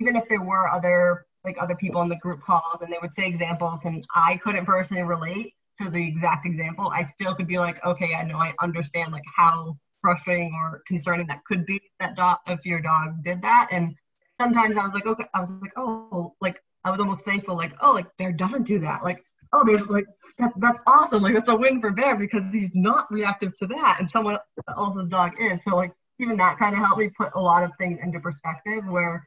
even 0.00 0.16
if 0.16 0.28
there 0.28 0.42
were 0.42 0.68
other 0.68 1.26
like 1.44 1.56
other 1.60 1.74
people 1.74 2.02
in 2.02 2.08
the 2.08 2.16
group 2.16 2.42
calls 2.42 2.82
and 2.82 2.92
they 2.92 2.98
would 3.00 3.12
say 3.12 3.26
examples 3.26 3.84
and 3.84 4.06
I 4.14 4.40
couldn't 4.42 4.64
personally 4.64 5.02
relate 5.02 5.54
to 5.84 5.90
the 5.90 6.06
exact 6.06 6.46
example, 6.46 6.90
I 6.92 7.02
still 7.02 7.34
could 7.34 7.46
be 7.46 7.58
like, 7.58 7.84
okay, 7.84 8.14
I 8.14 8.24
know 8.24 8.36
I 8.36 8.54
understand 8.60 9.12
like 9.12 9.24
how 9.36 9.76
frustrating 10.00 10.52
or 10.54 10.82
concerning 10.86 11.26
that 11.28 11.44
could 11.44 11.64
be 11.64 11.80
that 12.00 12.16
dog 12.16 12.38
if 12.46 12.64
your 12.64 12.80
dog 12.80 13.22
did 13.22 13.42
that. 13.42 13.68
And 13.70 13.94
sometimes 14.40 14.76
I 14.76 14.84
was 14.84 14.94
like, 14.94 15.06
okay, 15.06 15.26
I 15.34 15.40
was 15.40 15.50
like, 15.60 15.72
oh, 15.76 16.34
like 16.40 16.60
I 16.84 16.90
was 16.90 17.00
almost 17.00 17.24
thankful, 17.24 17.56
like, 17.56 17.72
oh, 17.80 17.92
like 17.92 18.06
Bear 18.18 18.32
doesn't 18.32 18.64
do 18.64 18.80
that. 18.80 19.04
Like, 19.04 19.22
oh, 19.52 19.64
there's 19.64 19.86
like 19.86 20.06
that, 20.38 20.52
that's 20.56 20.80
awesome. 20.86 21.22
Like 21.22 21.34
that's 21.34 21.48
a 21.48 21.54
win 21.54 21.80
for 21.80 21.90
Bear 21.90 22.16
because 22.16 22.42
he's 22.52 22.70
not 22.74 23.10
reactive 23.12 23.56
to 23.58 23.66
that, 23.68 23.98
and 24.00 24.10
someone 24.10 24.38
else's 24.76 25.08
dog 25.08 25.32
is. 25.40 25.62
So 25.64 25.76
like 25.76 25.92
even 26.18 26.36
that 26.38 26.58
kind 26.58 26.74
of 26.74 26.80
helped 26.80 26.98
me 26.98 27.10
put 27.16 27.30
a 27.34 27.40
lot 27.40 27.62
of 27.62 27.70
things 27.78 27.98
into 28.02 28.20
perspective 28.20 28.84
where 28.86 29.26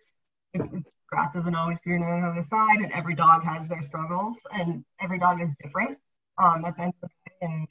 it's, 0.54 0.70
grass 1.10 1.36
isn't 1.36 1.56
always 1.56 1.78
green 1.84 2.04
on 2.04 2.22
the 2.22 2.28
other 2.28 2.44
side, 2.44 2.80
and 2.80 2.92
every 2.92 3.16
dog 3.16 3.44
has 3.44 3.70
their 3.70 3.82
struggles, 3.84 4.38
and 4.54 4.84
every 5.00 5.20
dog 5.20 5.42
is 5.42 5.54
different. 5.64 5.98
Um, 6.38 6.66
at 6.66 6.76
the 6.76 6.84
end 6.84 6.94
of 7.02 7.10
the 7.10 7.30
day, 7.30 7.36
and 7.42 7.68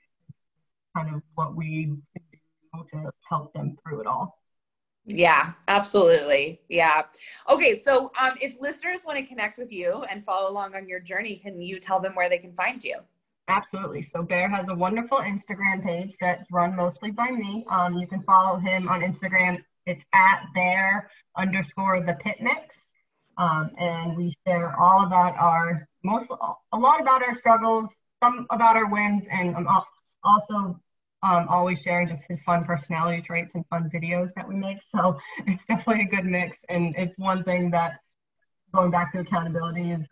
kind 0.97 1.15
of 1.15 1.23
what 1.35 1.55
we 1.55 1.87
do 1.87 2.87
to 2.93 3.11
help 3.29 3.53
them 3.53 3.77
through 3.83 4.01
it 4.01 4.07
all. 4.07 4.39
Yeah, 5.07 5.53
absolutely. 5.69 6.63
Yeah. 6.69 7.03
Okay, 7.51 7.75
so 7.75 8.11
um, 8.21 8.35
if 8.41 8.55
listeners 8.59 9.01
want 9.05 9.19
to 9.19 9.25
connect 9.25 9.59
with 9.59 9.71
you 9.71 10.05
and 10.11 10.25
follow 10.25 10.51
along 10.51 10.75
on 10.75 10.89
your 10.89 11.01
journey, 11.01 11.37
can 11.37 11.61
you 11.61 11.79
tell 11.79 12.01
them 12.01 12.15
where 12.15 12.31
they 12.31 12.39
can 12.39 12.55
find 12.55 12.83
you? 12.83 13.01
Absolutely. 13.49 14.01
So 14.01 14.23
Bear 14.23 14.49
has 14.49 14.67
a 14.71 14.75
wonderful 14.75 15.19
Instagram 15.19 15.83
page 15.83 16.15
that's 16.19 16.51
run 16.51 16.75
mostly 16.75 17.11
by 17.11 17.31
me. 17.31 17.67
Um, 17.69 17.99
you 17.99 18.07
can 18.07 18.23
follow 18.23 18.59
him 18.59 18.89
on 18.89 19.03
Instagram. 19.03 19.63
It's 19.85 20.05
at 20.15 20.47
Bear 20.55 21.11
underscore 21.37 22.01
the 22.01 22.15
Pit 22.15 22.39
Mix. 22.41 22.81
Um, 23.37 23.73
and 23.79 24.17
we 24.17 24.35
share 24.47 24.75
all 24.81 25.05
about 25.05 25.37
our 25.37 25.87
most 26.03 26.31
a 26.31 26.79
lot 26.79 27.01
about 27.01 27.23
our 27.23 27.35
struggles, 27.35 27.89
some 28.23 28.47
about 28.51 28.77
our 28.77 28.89
wins, 28.91 29.27
and 29.31 29.57
I'm 29.57 29.67
also 30.23 30.81
um, 31.23 31.47
always 31.49 31.81
sharing 31.81 32.09
just 32.09 32.23
his 32.29 32.43
fun 32.43 32.65
personality 32.65 33.23
traits 33.23 33.55
and 33.55 33.65
fun 33.69 33.91
videos 33.93 34.31
that 34.35 34.47
we 34.49 34.55
make. 34.55 34.79
So 34.95 35.19
it's 35.47 35.65
definitely 35.65 36.05
a 36.05 36.09
good 36.09 36.27
mix, 36.27 36.59
and 36.69 36.95
it's 36.97 37.19
one 37.19 37.45
thing 37.45 37.71
that 37.71 38.01
going 38.75 38.91
back 38.91 39.13
to 39.13 39.21
accountability 39.21 39.93
is 39.93 40.07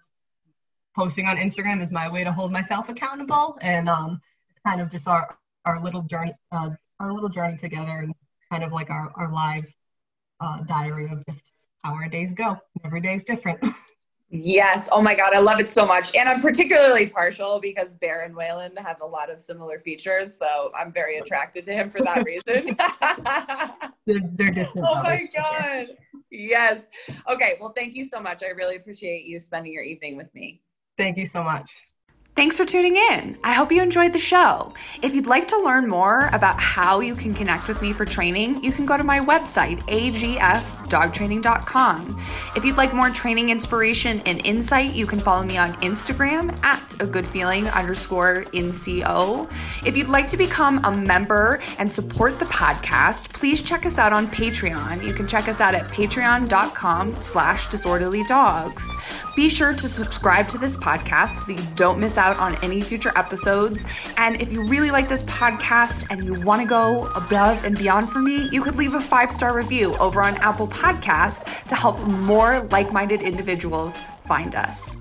posting 0.96 1.26
on 1.26 1.36
Instagram 1.36 1.82
is 1.82 1.90
my 1.90 2.10
way 2.10 2.24
to 2.24 2.32
hold 2.32 2.52
myself 2.52 2.88
accountable, 2.88 3.58
and 3.60 3.88
um, 3.88 4.20
it's 4.50 4.60
kind 4.60 4.80
of 4.80 4.90
just 4.90 5.06
our 5.06 5.36
our 5.64 5.82
little 5.82 6.02
journey, 6.02 6.32
uh, 6.50 6.70
our 6.98 7.12
little 7.12 7.28
journey 7.28 7.56
together, 7.56 7.98
and 7.98 8.14
kind 8.50 8.64
of 8.64 8.72
like 8.72 8.90
our 8.90 9.12
our 9.14 9.32
live 9.32 9.64
uh, 10.40 10.62
diary 10.64 11.08
of 11.10 11.24
just 11.26 11.42
how 11.82 11.94
our 11.94 12.08
days 12.08 12.32
go. 12.34 12.58
Every 12.84 13.00
day 13.00 13.14
is 13.14 13.24
different. 13.24 13.62
Yes. 14.34 14.88
Oh 14.90 15.02
my 15.02 15.14
God. 15.14 15.34
I 15.34 15.40
love 15.40 15.60
it 15.60 15.70
so 15.70 15.84
much. 15.84 16.16
And 16.16 16.26
I'm 16.26 16.40
particularly 16.40 17.06
partial 17.06 17.60
because 17.60 17.96
Bear 17.96 18.22
and 18.22 18.34
Waylon 18.34 18.78
have 18.78 19.02
a 19.02 19.06
lot 19.06 19.30
of 19.30 19.42
similar 19.42 19.78
features. 19.78 20.34
So 20.38 20.70
I'm 20.74 20.90
very 20.90 21.18
attracted 21.18 21.66
to 21.66 21.72
him 21.74 21.90
for 21.90 22.00
that 22.00 22.24
reason. 22.24 22.74
they're, 24.06 24.52
they're. 24.52 24.66
Oh 24.78 25.02
my 25.02 25.28
God. 25.36 25.88
Yes. 26.30 26.84
Okay. 27.30 27.56
Well, 27.60 27.74
thank 27.76 27.94
you 27.94 28.06
so 28.06 28.20
much. 28.20 28.42
I 28.42 28.48
really 28.48 28.76
appreciate 28.76 29.26
you 29.26 29.38
spending 29.38 29.70
your 29.70 29.82
evening 29.82 30.16
with 30.16 30.34
me. 30.34 30.62
Thank 30.96 31.18
you 31.18 31.26
so 31.26 31.42
much. 31.42 31.70
Thanks 32.34 32.58
for 32.58 32.64
tuning 32.64 32.96
in. 32.96 33.36
I 33.44 33.52
hope 33.52 33.70
you 33.70 33.82
enjoyed 33.82 34.14
the 34.14 34.18
show. 34.18 34.72
If 35.02 35.14
you'd 35.14 35.26
like 35.26 35.48
to 35.48 35.62
learn 35.62 35.86
more 35.86 36.30
about 36.32 36.58
how 36.58 37.00
you 37.00 37.14
can 37.14 37.34
connect 37.34 37.68
with 37.68 37.82
me 37.82 37.92
for 37.92 38.06
training, 38.06 38.64
you 38.64 38.72
can 38.72 38.86
go 38.86 38.96
to 38.96 39.04
my 39.04 39.20
website, 39.20 39.80
agfdogtraining.com. 39.80 42.16
If 42.56 42.64
you'd 42.64 42.78
like 42.78 42.94
more 42.94 43.10
training 43.10 43.50
inspiration 43.50 44.22
and 44.24 44.40
insight, 44.46 44.94
you 44.94 45.06
can 45.06 45.18
follow 45.18 45.44
me 45.44 45.58
on 45.58 45.74
Instagram 45.82 46.58
at 46.64 46.98
a 47.02 47.06
good 47.06 47.26
feeling 47.26 47.68
underscore 47.68 48.44
NCO. 48.54 49.86
If 49.86 49.94
you'd 49.94 50.08
like 50.08 50.30
to 50.30 50.38
become 50.38 50.82
a 50.86 50.96
member 50.96 51.58
and 51.78 51.92
support 51.92 52.38
the 52.38 52.46
podcast, 52.46 53.34
please 53.34 53.60
check 53.60 53.84
us 53.84 53.98
out 53.98 54.14
on 54.14 54.26
Patreon. 54.28 55.06
You 55.06 55.12
can 55.12 55.28
check 55.28 55.48
us 55.48 55.60
out 55.60 55.74
at 55.74 55.86
patreon.com 55.88 57.18
slash 57.18 57.66
disorderly 57.66 58.24
dogs. 58.24 58.96
Be 59.36 59.50
sure 59.50 59.74
to 59.74 59.86
subscribe 59.86 60.48
to 60.48 60.56
this 60.56 60.78
podcast 60.78 61.40
so 61.40 61.44
that 61.44 61.56
you 61.60 61.66
don't 61.74 62.00
miss 62.00 62.16
out 62.22 62.38
on 62.38 62.54
any 62.64 62.80
future 62.80 63.12
episodes. 63.16 63.84
And 64.16 64.40
if 64.40 64.52
you 64.52 64.66
really 64.68 64.90
like 64.90 65.08
this 65.08 65.24
podcast 65.24 66.06
and 66.10 66.24
you 66.24 66.34
want 66.40 66.62
to 66.62 66.66
go 66.66 67.06
above 67.16 67.64
and 67.64 67.76
beyond 67.76 68.08
for 68.08 68.20
me, 68.20 68.48
you 68.50 68.62
could 68.62 68.76
leave 68.76 68.94
a 68.94 69.00
five 69.00 69.30
star 69.30 69.54
review 69.54 69.94
over 69.96 70.22
on 70.22 70.36
Apple 70.36 70.68
Podcast 70.68 71.66
to 71.66 71.74
help 71.74 71.98
more 72.00 72.60
like 72.70 72.92
minded 72.92 73.22
individuals 73.22 74.00
find 74.22 74.54
us. 74.54 74.96